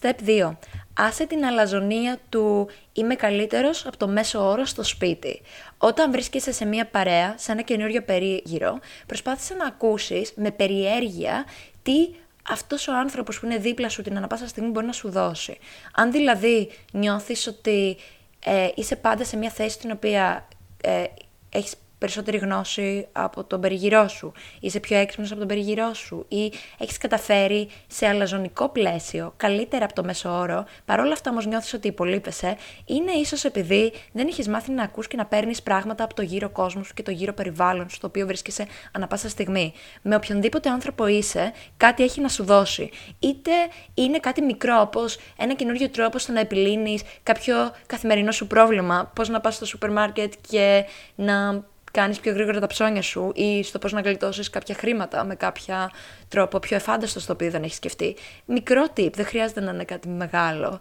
Step 0.00 0.14
2. 0.26 0.56
Άσε 0.94 1.26
την 1.26 1.44
αλαζονία 1.44 2.18
του 2.28 2.68
«είμαι 2.92 3.14
καλύτερος 3.14 3.86
από 3.86 3.96
το 3.96 4.08
μέσο 4.08 4.48
όρο 4.48 4.64
στο 4.64 4.82
σπίτι». 4.82 5.42
Όταν 5.78 6.10
βρίσκεσαι 6.10 6.52
σε 6.52 6.64
μια 6.64 6.86
παρέα, 6.86 7.34
σε 7.38 7.52
ένα 7.52 7.62
καινούριο 7.62 8.02
περίγυρο, 8.02 8.78
προσπάθησε 9.06 9.54
να 9.54 9.66
ακούσεις 9.66 10.32
με 10.36 10.50
περιέργεια 10.50 11.44
τι 11.82 12.08
αυτός 12.48 12.88
ο 12.88 12.96
άνθρωπος 12.96 13.40
που 13.40 13.46
είναι 13.46 13.56
δίπλα 13.58 13.88
σου 13.88 14.02
την 14.02 14.16
ανα 14.16 14.26
πάσα 14.26 14.48
στιγμή 14.48 14.70
μπορεί 14.70 14.86
να 14.86 14.92
σου 14.92 15.10
δώσει. 15.10 15.58
Αν 15.94 16.12
δηλαδή 16.12 16.70
νιώθεις 16.92 17.46
ότι 17.46 17.96
ε, 18.44 18.68
είσαι 18.74 18.96
πάντα 18.96 19.24
σε 19.24 19.36
μια 19.36 19.50
θέση 19.50 19.78
την 19.78 19.90
οποία 19.90 20.48
ε, 20.82 21.04
έχεις 21.50 21.74
περισσότερη 22.04 22.36
γνώση 22.36 23.08
από 23.12 23.44
τον 23.44 23.60
περιγυρό 23.60 24.08
σου, 24.08 24.32
είσαι 24.60 24.80
πιο 24.80 24.96
έξυπνος 24.96 25.30
από 25.30 25.38
τον 25.38 25.48
περιγυρό 25.48 25.94
σου 25.94 26.24
ή 26.28 26.52
έχεις 26.78 26.98
καταφέρει 26.98 27.68
σε 27.86 28.06
αλαζονικό 28.06 28.68
πλαίσιο, 28.68 29.34
καλύτερα 29.36 29.84
από 29.84 29.94
το 29.94 30.04
μέσο 30.04 30.38
όρο, 30.38 30.64
παρόλα 30.84 31.12
αυτά 31.12 31.30
όμως 31.30 31.46
νιώθεις 31.46 31.72
ότι 31.72 31.88
υπολείπεσαι, 31.88 32.56
είναι 32.84 33.12
ίσως 33.12 33.44
επειδή 33.44 33.92
δεν 34.12 34.26
έχεις 34.26 34.48
μάθει 34.48 34.72
να 34.72 34.82
ακούς 34.82 35.08
και 35.08 35.16
να 35.16 35.26
παίρνεις 35.26 35.62
πράγματα 35.62 36.04
από 36.04 36.14
το 36.14 36.22
γύρο 36.22 36.50
κόσμο 36.50 36.82
σου 36.82 36.94
και 36.94 37.02
το 37.02 37.10
γύρο 37.10 37.32
περιβάλλον 37.32 37.88
στο 37.88 38.06
οποίο 38.06 38.26
βρίσκεσαι 38.26 38.66
ανα 38.92 39.06
πάσα 39.06 39.28
στιγμή. 39.28 39.72
Με 40.02 40.14
οποιονδήποτε 40.14 40.68
άνθρωπο 40.68 41.06
είσαι, 41.06 41.52
κάτι 41.76 42.02
έχει 42.02 42.20
να 42.20 42.28
σου 42.28 42.44
δώσει. 42.44 42.90
Είτε 43.18 43.50
είναι 43.94 44.18
κάτι 44.18 44.42
μικρό, 44.42 44.80
όπως 44.80 45.18
ένα 45.38 45.54
καινούριο 45.54 45.90
τρόπο 45.90 46.18
στο 46.18 46.32
να 46.32 46.40
επιλύνεις 46.40 47.02
κάποιο 47.22 47.54
καθημερινό 47.86 48.32
σου 48.32 48.46
πρόβλημα, 48.46 49.10
πώς 49.14 49.28
να 49.28 49.40
πας 49.40 49.54
στο 49.54 49.66
σούπερ 49.66 49.90
μάρκετ 49.90 50.32
και 50.48 50.84
να 51.14 51.64
κάνεις 51.94 52.20
πιο 52.20 52.32
γρήγορα 52.32 52.60
τα 52.60 52.66
ψώνια 52.66 53.02
σου 53.02 53.32
ή 53.34 53.62
στο 53.62 53.78
πώς 53.78 53.92
να 53.92 54.00
γλιτώσεις 54.00 54.50
κάποια 54.50 54.74
χρήματα 54.74 55.24
με 55.24 55.34
κάποια 55.34 55.90
τρόπο 56.28 56.58
πιο 56.58 56.76
εφάνταστο 56.76 57.20
στο 57.20 57.32
οποίο 57.32 57.50
δεν 57.50 57.62
έχεις 57.62 57.76
σκεφτεί. 57.76 58.16
Μικρό 58.44 58.84
tip, 58.96 59.12
δεν 59.12 59.26
χρειάζεται 59.26 59.60
να 59.60 59.70
είναι 59.70 59.84
κάτι 59.84 60.08
μεγάλο. 60.08 60.80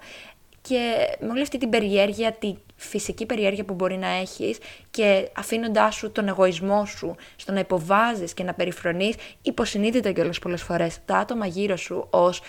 Και 0.62 0.94
με 1.20 1.30
όλη 1.30 1.42
αυτή 1.42 1.58
την 1.58 1.70
περιέργεια, 1.70 2.32
τη 2.32 2.56
φυσική 2.76 3.26
περιέργεια 3.26 3.66
που 3.66 3.74
μπορεί 3.74 3.98
να 3.98 4.08
έχεις 4.08 4.58
και 4.92 5.30
αφήνοντάς 5.36 5.96
σου 5.96 6.12
τον 6.12 6.28
εγωισμό 6.28 6.86
σου 6.86 7.16
στο 7.36 7.52
να 7.52 7.60
υποβάζεις 7.60 8.34
και 8.34 8.44
να 8.44 8.54
περιφρονείς 8.54 9.16
υποσυνείδητα 9.42 10.12
κιόλας 10.12 10.40
πολλές 10.40 10.62
φορές 10.62 11.00
τα 11.06 11.18
άτομα 11.18 11.46
γύρω 11.46 11.76
σου 11.76 12.08
ως 12.10 12.42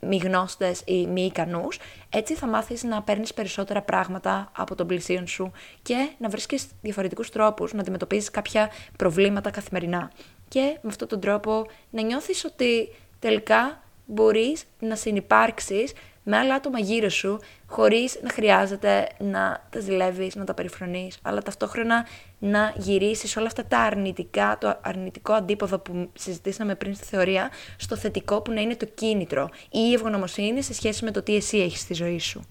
μη 0.00 0.16
γνώστες 0.16 0.82
ή 0.84 1.06
μη 1.06 1.24
ικανούς, 1.24 1.78
έτσι 2.10 2.34
θα 2.34 2.46
μάθεις 2.46 2.82
να 2.82 3.02
παίρνεις 3.02 3.34
περισσότερα 3.34 3.82
πράγματα 3.82 4.50
από 4.56 4.74
τον 4.74 4.86
πλησίον 4.86 5.26
σου 5.26 5.52
και 5.82 6.10
να 6.18 6.28
βρίσκεις 6.28 6.66
διαφορετικούς 6.80 7.30
τρόπους 7.30 7.72
να 7.72 7.80
αντιμετωπίζεις 7.80 8.30
κάποια 8.30 8.70
προβλήματα 8.96 9.50
καθημερινά. 9.50 10.10
Και 10.48 10.60
με 10.60 10.88
αυτόν 10.88 11.08
τον 11.08 11.20
τρόπο 11.20 11.66
να 11.90 12.02
νιώθεις 12.02 12.44
ότι 12.44 12.94
τελικά 13.18 13.82
μπορείς 14.06 14.64
να 14.78 14.96
συνυπάρξεις 14.96 15.92
με 16.22 16.36
άλλα 16.36 16.54
άτομα 16.54 16.78
γύρω 16.78 17.08
σου, 17.08 17.38
χωρίς 17.66 18.20
να 18.22 18.30
χρειάζεται 18.30 19.08
να 19.18 19.66
τα 19.70 19.80
ζηλεύεις, 19.80 20.34
να 20.34 20.44
τα 20.44 20.54
περιφρονείς, 20.54 21.18
αλλά 21.22 21.42
ταυτόχρονα 21.42 22.06
να 22.38 22.74
γυρίσεις 22.76 23.36
όλα 23.36 23.46
αυτά 23.46 23.64
τα 23.64 23.78
αρνητικά, 23.78 24.56
το 24.60 24.78
αρνητικό 24.82 25.32
αντίποδο 25.32 25.78
που 25.78 26.10
συζητήσαμε 26.14 26.74
πριν 26.74 26.94
στη 26.94 27.04
θεωρία, 27.04 27.50
στο 27.76 27.96
θετικό 27.96 28.40
που 28.40 28.52
να 28.52 28.60
είναι 28.60 28.76
το 28.76 28.86
κίνητρο 28.86 29.48
ή 29.70 29.78
η 29.90 29.92
ευγνωμοσύνη 29.92 30.62
σε 30.62 30.74
σχέση 30.74 31.04
με 31.04 31.10
το 31.10 31.22
τι 31.22 31.36
εσύ 31.36 31.58
έχεις 31.58 31.80
στη 31.80 31.94
ζωή 31.94 32.18
σου. 32.18 32.44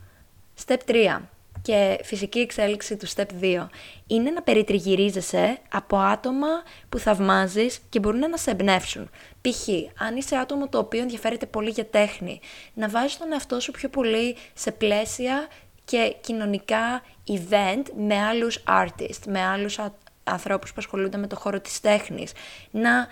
Step 0.65 0.77
3 0.85 1.19
και 1.62 2.00
φυσική 2.03 2.39
εξέλιξη 2.39 2.98
του 2.98 3.08
step 3.08 3.25
2 3.41 3.67
είναι 4.08 4.31
να 4.31 4.41
περιτριγυρίζεσαι 4.41 5.58
από 5.72 5.98
άτομα 5.98 6.48
που 6.89 6.98
θαυμάζεις 6.98 7.79
και 7.89 8.00
μπορούν 8.00 8.20
να 8.20 8.38
σε 8.38 8.51
εμπνεύσουν. 8.51 9.10
Π.χ. 9.41 9.67
αν 9.98 10.15
είσαι 10.15 10.36
άτομο 10.36 10.67
το 10.67 10.77
οποίο 10.77 11.01
ενδιαφέρεται 11.01 11.46
πολύ 11.46 11.70
για 11.70 11.86
τέχνη, 11.86 12.39
να 12.74 12.89
βάζεις 12.89 13.17
τον 13.17 13.31
εαυτό 13.31 13.60
σου 13.60 13.72
πιο 13.72 13.89
πολύ 13.89 14.36
σε 14.53 14.72
πλαίσια 14.72 15.48
και 15.86 16.15
κοινωνικά 16.22 17.03
event 17.27 17.84
με 18.08 18.22
άλλους 18.22 18.63
artists, 18.67 19.25
με 19.27 19.46
άλλους 19.46 19.79
ανθρώπους 20.24 20.70
που 20.70 20.75
ασχολούνται 20.79 21.17
με 21.17 21.27
το 21.27 21.36
χώρο 21.36 21.60
της 21.60 21.79
τέχνης. 21.79 22.31
Να 22.72 23.08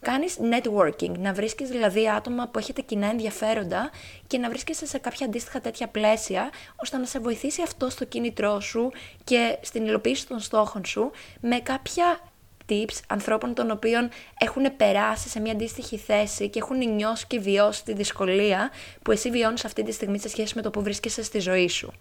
κάνεις 0.00 0.38
networking, 0.40 1.18
να 1.18 1.32
βρίσκεις 1.32 1.68
δηλαδή 1.68 2.08
άτομα 2.08 2.48
που 2.48 2.58
έχετε 2.58 2.82
κοινά 2.82 3.06
ενδιαφέροντα 3.06 3.90
και 4.26 4.38
να 4.38 4.48
βρίσκεσαι 4.48 4.86
σε 4.86 4.98
κάποια 4.98 5.26
αντίστοιχα 5.26 5.60
τέτοια 5.60 5.88
πλαίσια, 5.88 6.50
ώστε 6.76 6.96
να 6.96 7.04
σε 7.04 7.18
βοηθήσει 7.18 7.62
αυτό 7.62 7.90
στο 7.90 8.04
κίνητρό 8.04 8.60
σου 8.60 8.90
και 9.24 9.58
στην 9.60 9.86
υλοποίηση 9.86 10.26
των 10.26 10.40
στόχων 10.40 10.84
σου 10.84 11.10
με 11.40 11.58
κάποια 11.58 12.20
tips 12.68 13.00
ανθρώπων 13.06 13.54
των 13.54 13.70
οποίων 13.70 14.08
έχουν 14.38 14.76
περάσει 14.76 15.28
σε 15.28 15.40
μια 15.40 15.52
αντίστοιχη 15.52 15.96
θέση 15.96 16.48
και 16.48 16.58
έχουν 16.58 16.94
νιώσει 16.94 17.26
και 17.26 17.38
βιώσει 17.38 17.84
τη 17.84 17.92
δυσκολία 17.92 18.70
που 19.02 19.12
εσύ 19.12 19.30
βιώνεις 19.30 19.64
αυτή 19.64 19.82
τη 19.82 19.92
στιγμή 19.92 20.18
σε 20.18 20.28
σχέση 20.28 20.52
με 20.56 20.62
το 20.62 20.70
που 20.70 20.82
βρίσκεσαι 20.82 21.22
στη 21.22 21.38
ζωή 21.38 21.68
σου. 21.68 21.92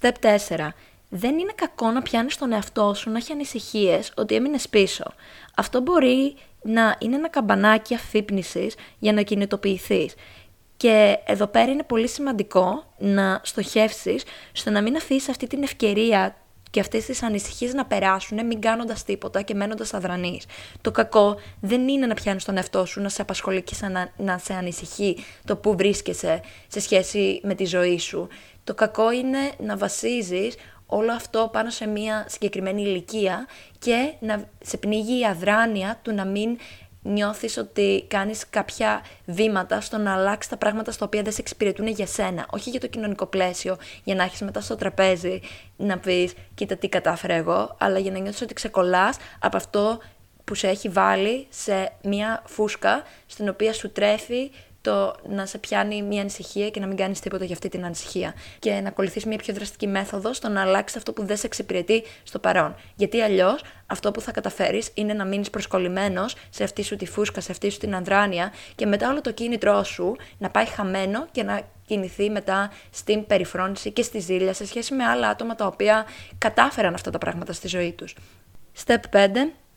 Step 0.00 0.12
4. 0.56 0.68
Δεν 1.12 1.38
είναι 1.38 1.52
κακό 1.54 1.90
να 1.90 2.02
πιάνεις 2.02 2.36
τον 2.36 2.52
εαυτό 2.52 2.94
σου 2.94 3.10
να 3.10 3.16
έχει 3.16 3.32
ανησυχίες 3.32 4.12
ότι 4.16 4.34
έμεινες 4.34 4.68
πίσω. 4.68 5.04
Αυτό 5.56 5.80
μπορεί 5.80 6.34
να 6.62 6.96
είναι 6.98 7.16
ένα 7.16 7.28
καμπανάκι 7.28 7.94
αφύπνισης 7.94 8.74
για 8.98 9.12
να 9.12 9.22
κινητοποιηθείς. 9.22 10.14
Και 10.76 11.18
εδώ 11.24 11.46
πέρα 11.46 11.72
είναι 11.72 11.82
πολύ 11.82 12.08
σημαντικό 12.08 12.94
να 12.98 13.40
στοχεύσεις 13.44 14.22
στο 14.52 14.70
να 14.70 14.82
μην 14.82 14.96
αφήσεις 14.96 15.28
αυτή 15.28 15.46
την 15.46 15.62
ευκαιρία 15.62 16.36
και 16.70 16.80
αυτές 16.80 17.04
τις 17.04 17.22
ανησυχίες 17.22 17.74
να 17.74 17.86
περάσουν 17.86 18.46
μην 18.46 18.60
κάνοντας 18.60 19.04
τίποτα 19.04 19.42
και 19.42 19.54
μένοντας 19.54 19.94
αδρανής. 19.94 20.44
Το 20.80 20.90
κακό 20.90 21.36
δεν 21.60 21.88
είναι 21.88 22.06
να 22.06 22.14
πιάνεις 22.14 22.44
τον 22.44 22.56
εαυτό 22.56 22.84
σου, 22.84 23.00
να 23.00 23.08
σε 23.08 23.22
απασχολεί 23.22 23.62
και 23.62 23.76
να, 23.88 24.12
να 24.16 24.38
σε 24.38 24.54
ανησυχεί 24.54 25.24
το 25.44 25.56
που 25.56 25.76
βρίσκεσαι 25.76 26.40
σε 26.68 26.80
σχέση 26.80 27.40
με 27.42 27.54
τη 27.54 27.64
ζωή 27.64 27.98
σου. 27.98 28.28
Το 28.64 28.74
κακό 28.74 29.12
είναι 29.12 29.38
να 29.58 29.76
βασίζεις 29.76 30.54
όλο 30.90 31.12
αυτό 31.12 31.48
πάνω 31.52 31.70
σε 31.70 31.86
μια 31.86 32.24
συγκεκριμένη 32.28 32.82
ηλικία 32.82 33.46
και 33.78 34.12
να 34.20 34.44
σε 34.60 34.76
πνίγει 34.76 35.20
η 35.20 35.24
αδράνεια 35.24 35.98
του 36.02 36.14
να 36.14 36.24
μην 36.24 36.58
νιώθεις 37.02 37.56
ότι 37.56 38.04
κάνεις 38.08 38.48
κάποια 38.50 39.02
βήματα 39.24 39.80
στο 39.80 39.98
να 39.98 40.14
αλλάξεις 40.14 40.50
τα 40.50 40.56
πράγματα 40.56 40.92
στα 40.92 41.04
οποία 41.04 41.22
δεν 41.22 41.32
σε 41.32 41.40
εξυπηρετούν 41.40 41.86
για 41.86 42.06
σένα, 42.06 42.46
όχι 42.50 42.70
για 42.70 42.80
το 42.80 42.86
κοινωνικό 42.86 43.26
πλαίσιο, 43.26 43.76
για 44.04 44.14
να 44.14 44.22
έχεις 44.22 44.40
μετά 44.40 44.60
στο 44.60 44.76
τραπέζι 44.76 45.40
να 45.76 45.98
πεις 45.98 46.34
κοίτα 46.54 46.76
τι 46.76 46.88
κατάφερα 46.88 47.34
εγώ, 47.34 47.76
αλλά 47.78 47.98
για 47.98 48.10
να 48.10 48.18
νιώθεις 48.18 48.42
ότι 48.42 48.54
ξεκολλάς 48.54 49.16
από 49.38 49.56
αυτό 49.56 49.98
που 50.44 50.54
σε 50.54 50.68
έχει 50.68 50.88
βάλει 50.88 51.46
σε 51.48 51.92
μια 52.02 52.42
φούσκα 52.46 53.02
στην 53.26 53.48
οποία 53.48 53.72
σου 53.72 53.90
τρέφει 53.92 54.50
το 54.80 55.14
να 55.28 55.46
σε 55.46 55.58
πιάνει 55.58 56.02
μια 56.02 56.20
ανησυχία 56.20 56.70
και 56.70 56.80
να 56.80 56.86
μην 56.86 56.96
κάνεις 56.96 57.20
τίποτα 57.20 57.44
για 57.44 57.54
αυτή 57.54 57.68
την 57.68 57.84
ανησυχία. 57.84 58.34
Και 58.58 58.70
να 58.70 58.88
ακολουθείς 58.88 59.24
μια 59.24 59.36
πιο 59.36 59.54
δραστική 59.54 59.86
μέθοδος 59.86 60.36
στο 60.36 60.48
να 60.48 60.60
αλλάξεις 60.60 60.96
αυτό 60.96 61.12
που 61.12 61.26
δεν 61.26 61.36
σε 61.36 61.46
εξυπηρετεί 61.46 62.02
στο 62.22 62.38
παρόν. 62.38 62.74
Γιατί 62.94 63.20
αλλιώς 63.20 63.62
αυτό 63.86 64.10
που 64.10 64.20
θα 64.20 64.32
καταφέρεις 64.32 64.90
είναι 64.94 65.12
να 65.12 65.24
μείνεις 65.24 65.50
προσκολλημένος 65.50 66.36
σε 66.50 66.64
αυτή 66.64 66.82
σου 66.82 66.96
τη 66.96 67.06
φούσκα, 67.06 67.40
σε 67.40 67.52
αυτή 67.52 67.70
σου 67.70 67.78
την 67.78 67.94
ανδράνεια 67.94 68.52
και 68.74 68.86
μετά 68.86 69.10
όλο 69.10 69.20
το 69.20 69.32
κίνητρό 69.32 69.82
σου 69.82 70.16
να 70.38 70.50
πάει 70.50 70.66
χαμένο 70.66 71.26
και 71.32 71.42
να 71.42 71.60
κινηθεί 71.86 72.30
μετά 72.30 72.70
στην 72.90 73.26
περιφρόνηση 73.26 73.90
και 73.90 74.02
στη 74.02 74.18
ζήλια 74.18 74.52
σε 74.52 74.66
σχέση 74.66 74.94
με 74.94 75.04
άλλα 75.04 75.28
άτομα 75.28 75.54
τα 75.54 75.66
οποία 75.66 76.06
κατάφεραν 76.38 76.94
αυτά 76.94 77.10
τα 77.10 77.18
πράγματα 77.18 77.52
στη 77.52 77.68
ζωή 77.68 77.92
τους. 77.92 78.14
Step 78.84 79.00
5 79.12 79.28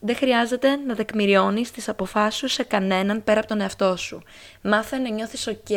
δεν 0.06 0.16
χρειάζεται 0.16 0.76
να 0.76 0.94
τεκμηριώνεις 0.94 1.70
τις 1.70 1.88
αποφάσεις 1.88 2.38
σου 2.38 2.48
σε 2.48 2.62
κανέναν 2.62 3.24
πέρα 3.24 3.38
από 3.38 3.48
τον 3.48 3.60
εαυτό 3.60 3.96
σου. 3.96 4.22
Μάθε 4.62 4.98
να 4.98 5.10
νιώθεις 5.10 5.48
ok 5.48 5.74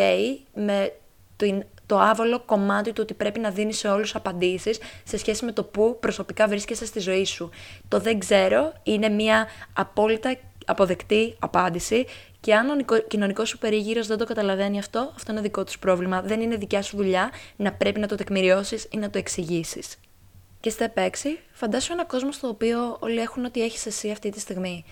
με 0.54 0.94
το, 1.36 1.64
το 1.86 2.00
άβολο 2.00 2.40
κομμάτι 2.40 2.94
του 2.94 3.00
ότι 3.02 3.14
πρέπει 3.14 3.40
να 3.40 3.50
δίνεις 3.50 3.78
σε 3.78 3.88
όλους 3.88 4.16
απαντήσεις 4.16 4.80
σε 5.04 5.18
σχέση 5.18 5.46
με 5.46 5.52
το 5.52 5.64
που 5.64 5.98
προσωπικά 6.00 6.48
βρίσκεσαι 6.48 6.86
στη 6.86 7.00
ζωή 7.00 7.26
σου. 7.26 7.50
Το 7.88 8.00
δεν 8.00 8.20
ξέρω 8.20 8.74
είναι 8.84 9.10
μια 9.10 9.48
απόλυτα 9.74 10.38
αποδεκτή 10.66 11.36
απάντηση 11.40 12.06
και 12.40 12.56
αν 12.56 12.70
ο 12.70 12.98
κοινωνικός 13.08 13.50
σου 13.50 13.58
περίγυρος 13.58 14.08
δεν 14.08 14.18
το 14.18 14.26
καταλαβαίνει 14.26 14.80
αυτό, 14.80 15.12
αυτό 15.16 15.32
είναι 15.32 15.42
δικό 15.42 15.64
τους 15.64 15.80
πρόβλημα. 15.80 16.22
Δεν 16.22 16.42
είναι 16.42 16.56
δικιά 16.56 16.82
σου 16.82 16.98
δουλειά 16.98 17.32
να 17.56 17.74
πρέπει 17.74 18.00
να 18.00 18.08
το 18.08 18.16
τεκμηριώσεις 18.16 18.88
ή 18.92 18.98
να 18.98 19.10
το 19.10 19.18
εξηγήσεις. 19.18 19.98
Και 20.68 20.74
στα 20.74 20.94
6, 20.96 21.10
φαντάσου 21.52 21.94
ένα 21.94 22.06
κόσμο 22.06 22.32
στο 22.32 22.48
οποίο 22.48 22.98
όλοι 23.00 23.20
έχουν 23.20 23.46
ό,τι 23.46 23.64
έχεις 23.64 23.86
εσύ 23.86 24.12
αυτή 24.12 24.30
τη 24.30 24.40
στιγμή. 24.40 24.86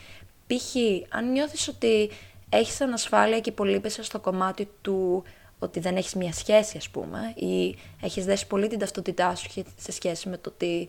Π.χ. 0.47 0.75
αν 1.09 1.31
νιώθεις 1.31 1.67
ότι 1.67 2.09
έχεις 2.49 2.81
ανασφάλεια 2.81 3.39
και 3.39 3.49
υπολείπεσαι 3.49 4.03
στο 4.03 4.19
κομμάτι 4.19 4.69
του 4.81 5.23
ότι 5.59 5.79
δεν 5.79 5.97
έχεις 5.97 6.13
μια 6.13 6.33
σχέση 6.33 6.77
ας 6.77 6.89
πούμε 6.89 7.33
ή 7.35 7.77
έχεις 8.01 8.25
δέσει 8.25 8.47
πολύ 8.47 8.67
την 8.67 8.79
ταυτότητά 8.79 9.35
σου 9.35 9.49
σε 9.77 9.91
σχέση 9.91 10.29
με 10.29 10.37
το 10.37 10.51
ότι 10.53 10.87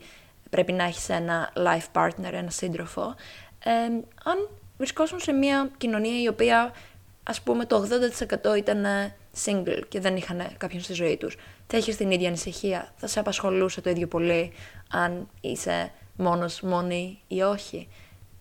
πρέπει 0.50 0.72
να 0.72 0.84
έχεις 0.84 1.08
ένα 1.08 1.52
life 1.56 2.02
partner, 2.02 2.32
ένα 2.32 2.50
σύντροφο. 2.50 3.14
Ε, 3.64 3.70
αν 4.24 4.48
βρισκόσουν 4.76 5.20
σε 5.20 5.32
μια 5.32 5.70
κοινωνία 5.78 6.22
η 6.22 6.28
οποία 6.28 6.72
ας 7.22 7.40
πούμε 7.40 7.64
το 7.64 7.88
80% 8.52 8.56
ήταν 8.56 8.86
single 9.44 9.82
και 9.88 10.00
δεν 10.00 10.16
είχαν 10.16 10.46
κάποιον 10.56 10.82
στη 10.82 10.92
ζωή 10.92 11.16
τους, 11.16 11.36
θα 11.66 11.76
έχεις 11.76 11.96
την 11.96 12.10
ίδια 12.10 12.28
ανησυχία, 12.28 12.92
θα 12.96 13.06
σε 13.06 13.18
απασχολούσε 13.18 13.80
το 13.80 13.90
ίδιο 13.90 14.06
πολύ 14.06 14.52
αν 14.90 15.28
είσαι 15.40 15.92
μόνος, 16.16 16.60
μόνη 16.60 17.20
ή 17.26 17.42
όχι. 17.42 17.88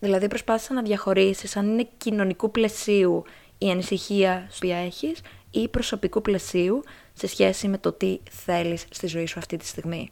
Δηλαδή 0.00 0.28
προσπάθησα 0.28 0.74
να 0.74 0.82
διαχωρίσεις 0.82 1.56
αν 1.56 1.68
είναι 1.68 1.88
κοινωνικού 1.96 2.50
πλαισίου 2.50 3.24
η 3.58 3.70
ανησυχία 3.70 4.48
που 4.60 4.66
έχεις 4.66 5.20
ή 5.50 5.68
προσωπικού 5.68 6.20
πλαισίου 6.22 6.82
σε 7.12 7.26
σχέση 7.26 7.68
με 7.68 7.78
το 7.78 7.92
τι 7.92 8.18
θέλεις 8.30 8.86
στη 8.90 9.06
ζωή 9.06 9.26
σου 9.26 9.38
αυτή 9.38 9.56
τη 9.56 9.66
στιγμή. 9.66 10.10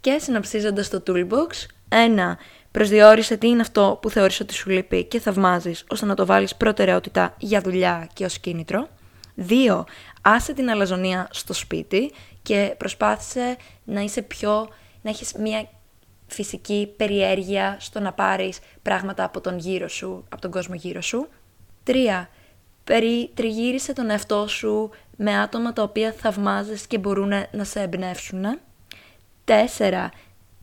Και 0.00 0.18
συνοψίζοντας 0.18 0.88
το 0.88 1.02
toolbox, 1.06 1.66
ένα, 1.88 2.38
προσδιορίσε 2.70 3.36
τι 3.36 3.48
είναι 3.48 3.60
αυτό 3.60 3.98
που 4.02 4.10
θεωρείς 4.10 4.40
ότι 4.40 4.54
σου 4.54 4.70
λείπει 4.70 5.04
και 5.04 5.20
θαυμάζεις 5.20 5.84
ώστε 5.88 6.06
να 6.06 6.14
το 6.14 6.26
βάλεις 6.26 6.56
προτεραιότητα 6.56 7.34
για 7.38 7.60
δουλειά 7.60 8.08
και 8.12 8.24
ως 8.24 8.38
κίνητρο. 8.38 8.88
Δύο, 9.34 9.84
άσε 10.22 10.52
την 10.52 10.70
αλαζονία 10.70 11.28
στο 11.30 11.52
σπίτι 11.52 12.12
και 12.42 12.74
προσπάθησε 12.78 13.56
να 13.84 14.00
είσαι 14.00 14.22
πιο, 14.22 14.68
να 15.04 15.10
έχεις 15.10 15.32
μια 15.38 15.68
φυσική 16.26 16.92
περιέργεια 16.96 17.76
στο 17.80 18.00
να 18.00 18.12
πάρεις 18.12 18.58
πράγματα 18.82 19.24
από 19.24 19.40
τον 19.40 19.58
γύρο 19.58 19.88
σου, 19.88 20.24
από 20.28 20.40
τον 20.40 20.50
κόσμο 20.50 20.74
γύρω 20.74 21.02
σου. 21.02 21.28
Τρία, 21.82 22.28
περί, 22.84 23.30
τριγύρισε 23.34 23.92
τον 23.92 24.10
εαυτό 24.10 24.48
σου 24.48 24.90
με 25.16 25.38
άτομα 25.38 25.72
τα 25.72 25.82
οποία 25.82 26.12
θαυμάζεις 26.12 26.86
και 26.86 26.98
μπορούν 26.98 27.32
να 27.50 27.64
σε 27.64 27.80
εμπνεύσουν. 27.80 28.58
Τέσσερα, 29.44 30.10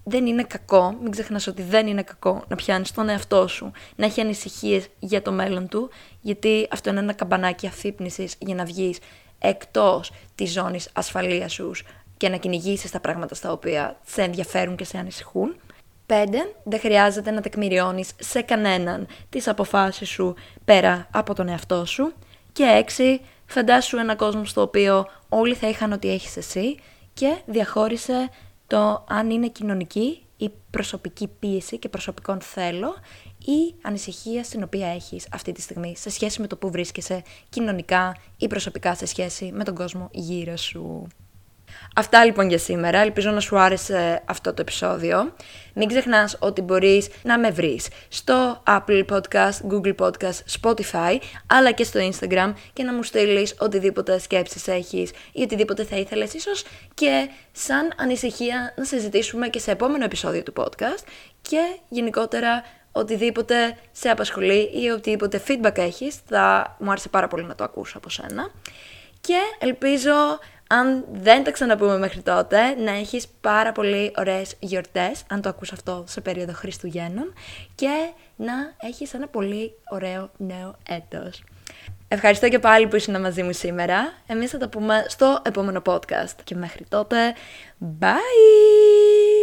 δεν 0.04 0.25
είναι 0.25 0.43
κακό, 0.43 0.97
μην 1.01 1.12
ξεχνάς 1.12 1.47
ότι 1.47 1.62
δεν 1.62 1.88
είναι 1.88 2.04
κακό 2.04 2.43
να 2.47 2.56
πιάνεις 2.56 2.91
τον 2.91 3.10
εαυτό 3.10 3.47
σου, 3.47 3.71
να 3.95 4.06
έχει 4.06 4.21
ανησυχίες 4.21 4.88
για 4.99 5.21
το 5.21 5.32
μέλλον 5.32 5.67
του, 5.67 5.89
γιατί 6.21 6.67
αυτό 6.71 6.89
είναι 6.89 6.99
ένα 6.99 7.13
καμπανάκι 7.13 7.67
αφύπνισης 7.67 8.36
για 8.39 8.56
να 8.56 8.65
βγεις 8.65 8.99
εκτός 9.39 10.12
της 10.36 10.51
ζώνης 10.51 10.89
ασφαλείας 10.93 11.54
σου 11.54 11.71
και 12.21 12.29
να 12.29 12.38
κυνηγήσεις 12.38 12.91
τα 12.91 12.99
πράγματα 12.99 13.36
στα 13.36 13.51
οποία 13.51 13.97
σε 14.05 14.21
ενδιαφέρουν 14.21 14.75
και 14.75 14.84
σε 14.84 14.97
ανησυχούν. 14.97 15.55
Πέντε, 16.05 16.38
Δεν 16.63 16.79
χρειάζεται 16.79 17.31
να 17.31 17.41
τεκμηριώνεις 17.41 18.12
σε 18.19 18.41
κανέναν 18.41 19.07
τις 19.29 19.47
αποφάσεις 19.47 20.10
σου 20.10 20.36
πέρα 20.65 21.07
από 21.12 21.34
τον 21.34 21.47
εαυτό 21.47 21.86
σου. 21.86 22.13
Και 22.51 22.63
έξι, 22.63 23.21
Φαντάσου 23.45 23.97
ένα 23.97 24.15
κόσμο 24.15 24.45
στο 24.45 24.62
οποίο 24.62 25.07
όλοι 25.29 25.53
θα 25.53 25.69
είχαν 25.69 25.91
ό,τι 25.91 26.10
έχεις 26.10 26.38
εσύ 26.38 26.77
και 27.13 27.38
διαχώρισε 27.45 28.29
το 28.67 29.05
αν 29.07 29.29
είναι 29.29 29.47
κοινωνική 29.47 30.25
ή 30.38 30.51
προσωπική 30.69 31.27
πίεση 31.39 31.77
και 31.77 31.89
προσωπικών 31.89 32.41
θέλω 32.41 32.93
ή 33.45 33.75
ανησυχία 33.81 34.43
στην 34.43 34.63
οποία 34.63 34.88
έχεις 34.88 35.27
αυτή 35.31 35.51
τη 35.51 35.62
στιγμή 35.62 35.95
σε 35.97 36.10
σχέση 36.10 36.41
με 36.41 36.47
το 36.47 36.55
που 36.55 36.71
βρίσκεσαι 36.71 37.21
κοινωνικά 37.49 38.15
ή 38.38 38.47
προσωπικά 38.47 38.95
σε 38.95 39.05
σχέση 39.05 39.51
με 39.53 39.63
τον 39.63 39.75
κόσμο 39.75 40.10
γύρω 40.12 40.57
σου. 40.57 41.07
Αυτά 41.95 42.25
λοιπόν 42.25 42.49
για 42.49 42.58
σήμερα. 42.58 42.99
Ελπίζω 42.99 43.32
να 43.32 43.39
σου 43.39 43.60
άρεσε 43.60 44.21
αυτό 44.25 44.54
το 44.54 44.62
επεισόδιο. 44.62 45.34
Μην 45.73 45.88
ξεχνάς 45.88 46.38
ότι 46.39 46.62
μπορείς 46.62 47.10
να 47.23 47.39
με 47.39 47.49
βρεις 47.49 47.88
στο 48.08 48.63
Apple 48.67 49.06
Podcast, 49.06 49.71
Google 49.71 49.95
Podcast, 49.95 50.60
Spotify, 50.62 51.17
αλλά 51.47 51.71
και 51.71 51.84
στο 51.84 51.99
Instagram 51.99 52.54
και 52.73 52.84
να 52.84 52.93
μου 52.93 53.04
στείλεις 53.04 53.56
οτιδήποτε 53.60 54.19
σκέψεις 54.19 54.67
έχεις 54.67 55.12
ή 55.32 55.41
οτιδήποτε 55.41 55.84
θα 55.84 55.95
ήθελες 55.95 56.34
ίσως 56.34 56.63
και 56.93 57.30
σαν 57.51 57.93
ανησυχία 57.97 58.73
να 58.77 58.84
συζητήσουμε 58.84 59.47
και 59.47 59.60
σε 59.60 59.71
επόμενο 59.71 60.04
επεισόδιο 60.04 60.43
του 60.43 60.54
podcast 60.56 61.04
και 61.41 61.60
γενικότερα 61.89 62.63
οτιδήποτε 62.91 63.77
σε 63.91 64.10
απασχολεί 64.10 64.69
ή 64.84 64.89
οτιδήποτε 64.89 65.41
feedback 65.47 65.77
έχεις 65.77 66.15
θα 66.27 66.75
μου 66.80 66.91
άρεσε 66.91 67.10
πάρα 67.10 67.27
πολύ 67.27 67.43
να 67.43 67.56
το 67.56 67.63
ακούσω 67.63 67.97
από 67.97 68.10
σένα 68.10 68.51
και 69.21 69.38
ελπίζω 69.60 70.13
αν 70.71 71.05
δεν 71.12 71.43
τα 71.43 71.51
ξαναπούμε 71.51 71.97
μέχρι 71.97 72.21
τότε, 72.21 72.75
να 72.75 72.91
έχεις 72.91 73.27
πάρα 73.41 73.71
πολύ 73.71 74.12
ωραίες 74.17 74.55
γιορτές, 74.60 75.23
αν 75.29 75.41
το 75.41 75.49
ακούς 75.49 75.71
αυτό 75.71 76.03
σε 76.07 76.21
περίοδο 76.21 76.53
Χριστουγέννων, 76.53 77.34
και 77.75 78.10
να 78.36 78.53
έχεις 78.81 79.13
ένα 79.13 79.27
πολύ 79.27 79.71
ωραίο 79.89 80.31
νέο 80.38 80.75
έτος. 80.89 81.43
Ευχαριστώ 82.07 82.49
και 82.49 82.60
πάλι 82.60 82.88
που 82.88 82.95
ήσουν 82.95 83.21
μαζί 83.21 83.43
μου 83.43 83.53
σήμερα. 83.53 84.13
Εμείς 84.27 84.49
θα 84.49 84.57
τα 84.57 84.69
πούμε 84.69 85.05
στο 85.07 85.41
επόμενο 85.45 85.81
podcast. 85.86 86.36
Και 86.43 86.55
μέχρι 86.55 86.86
τότε, 86.89 87.34
bye! 87.99 89.40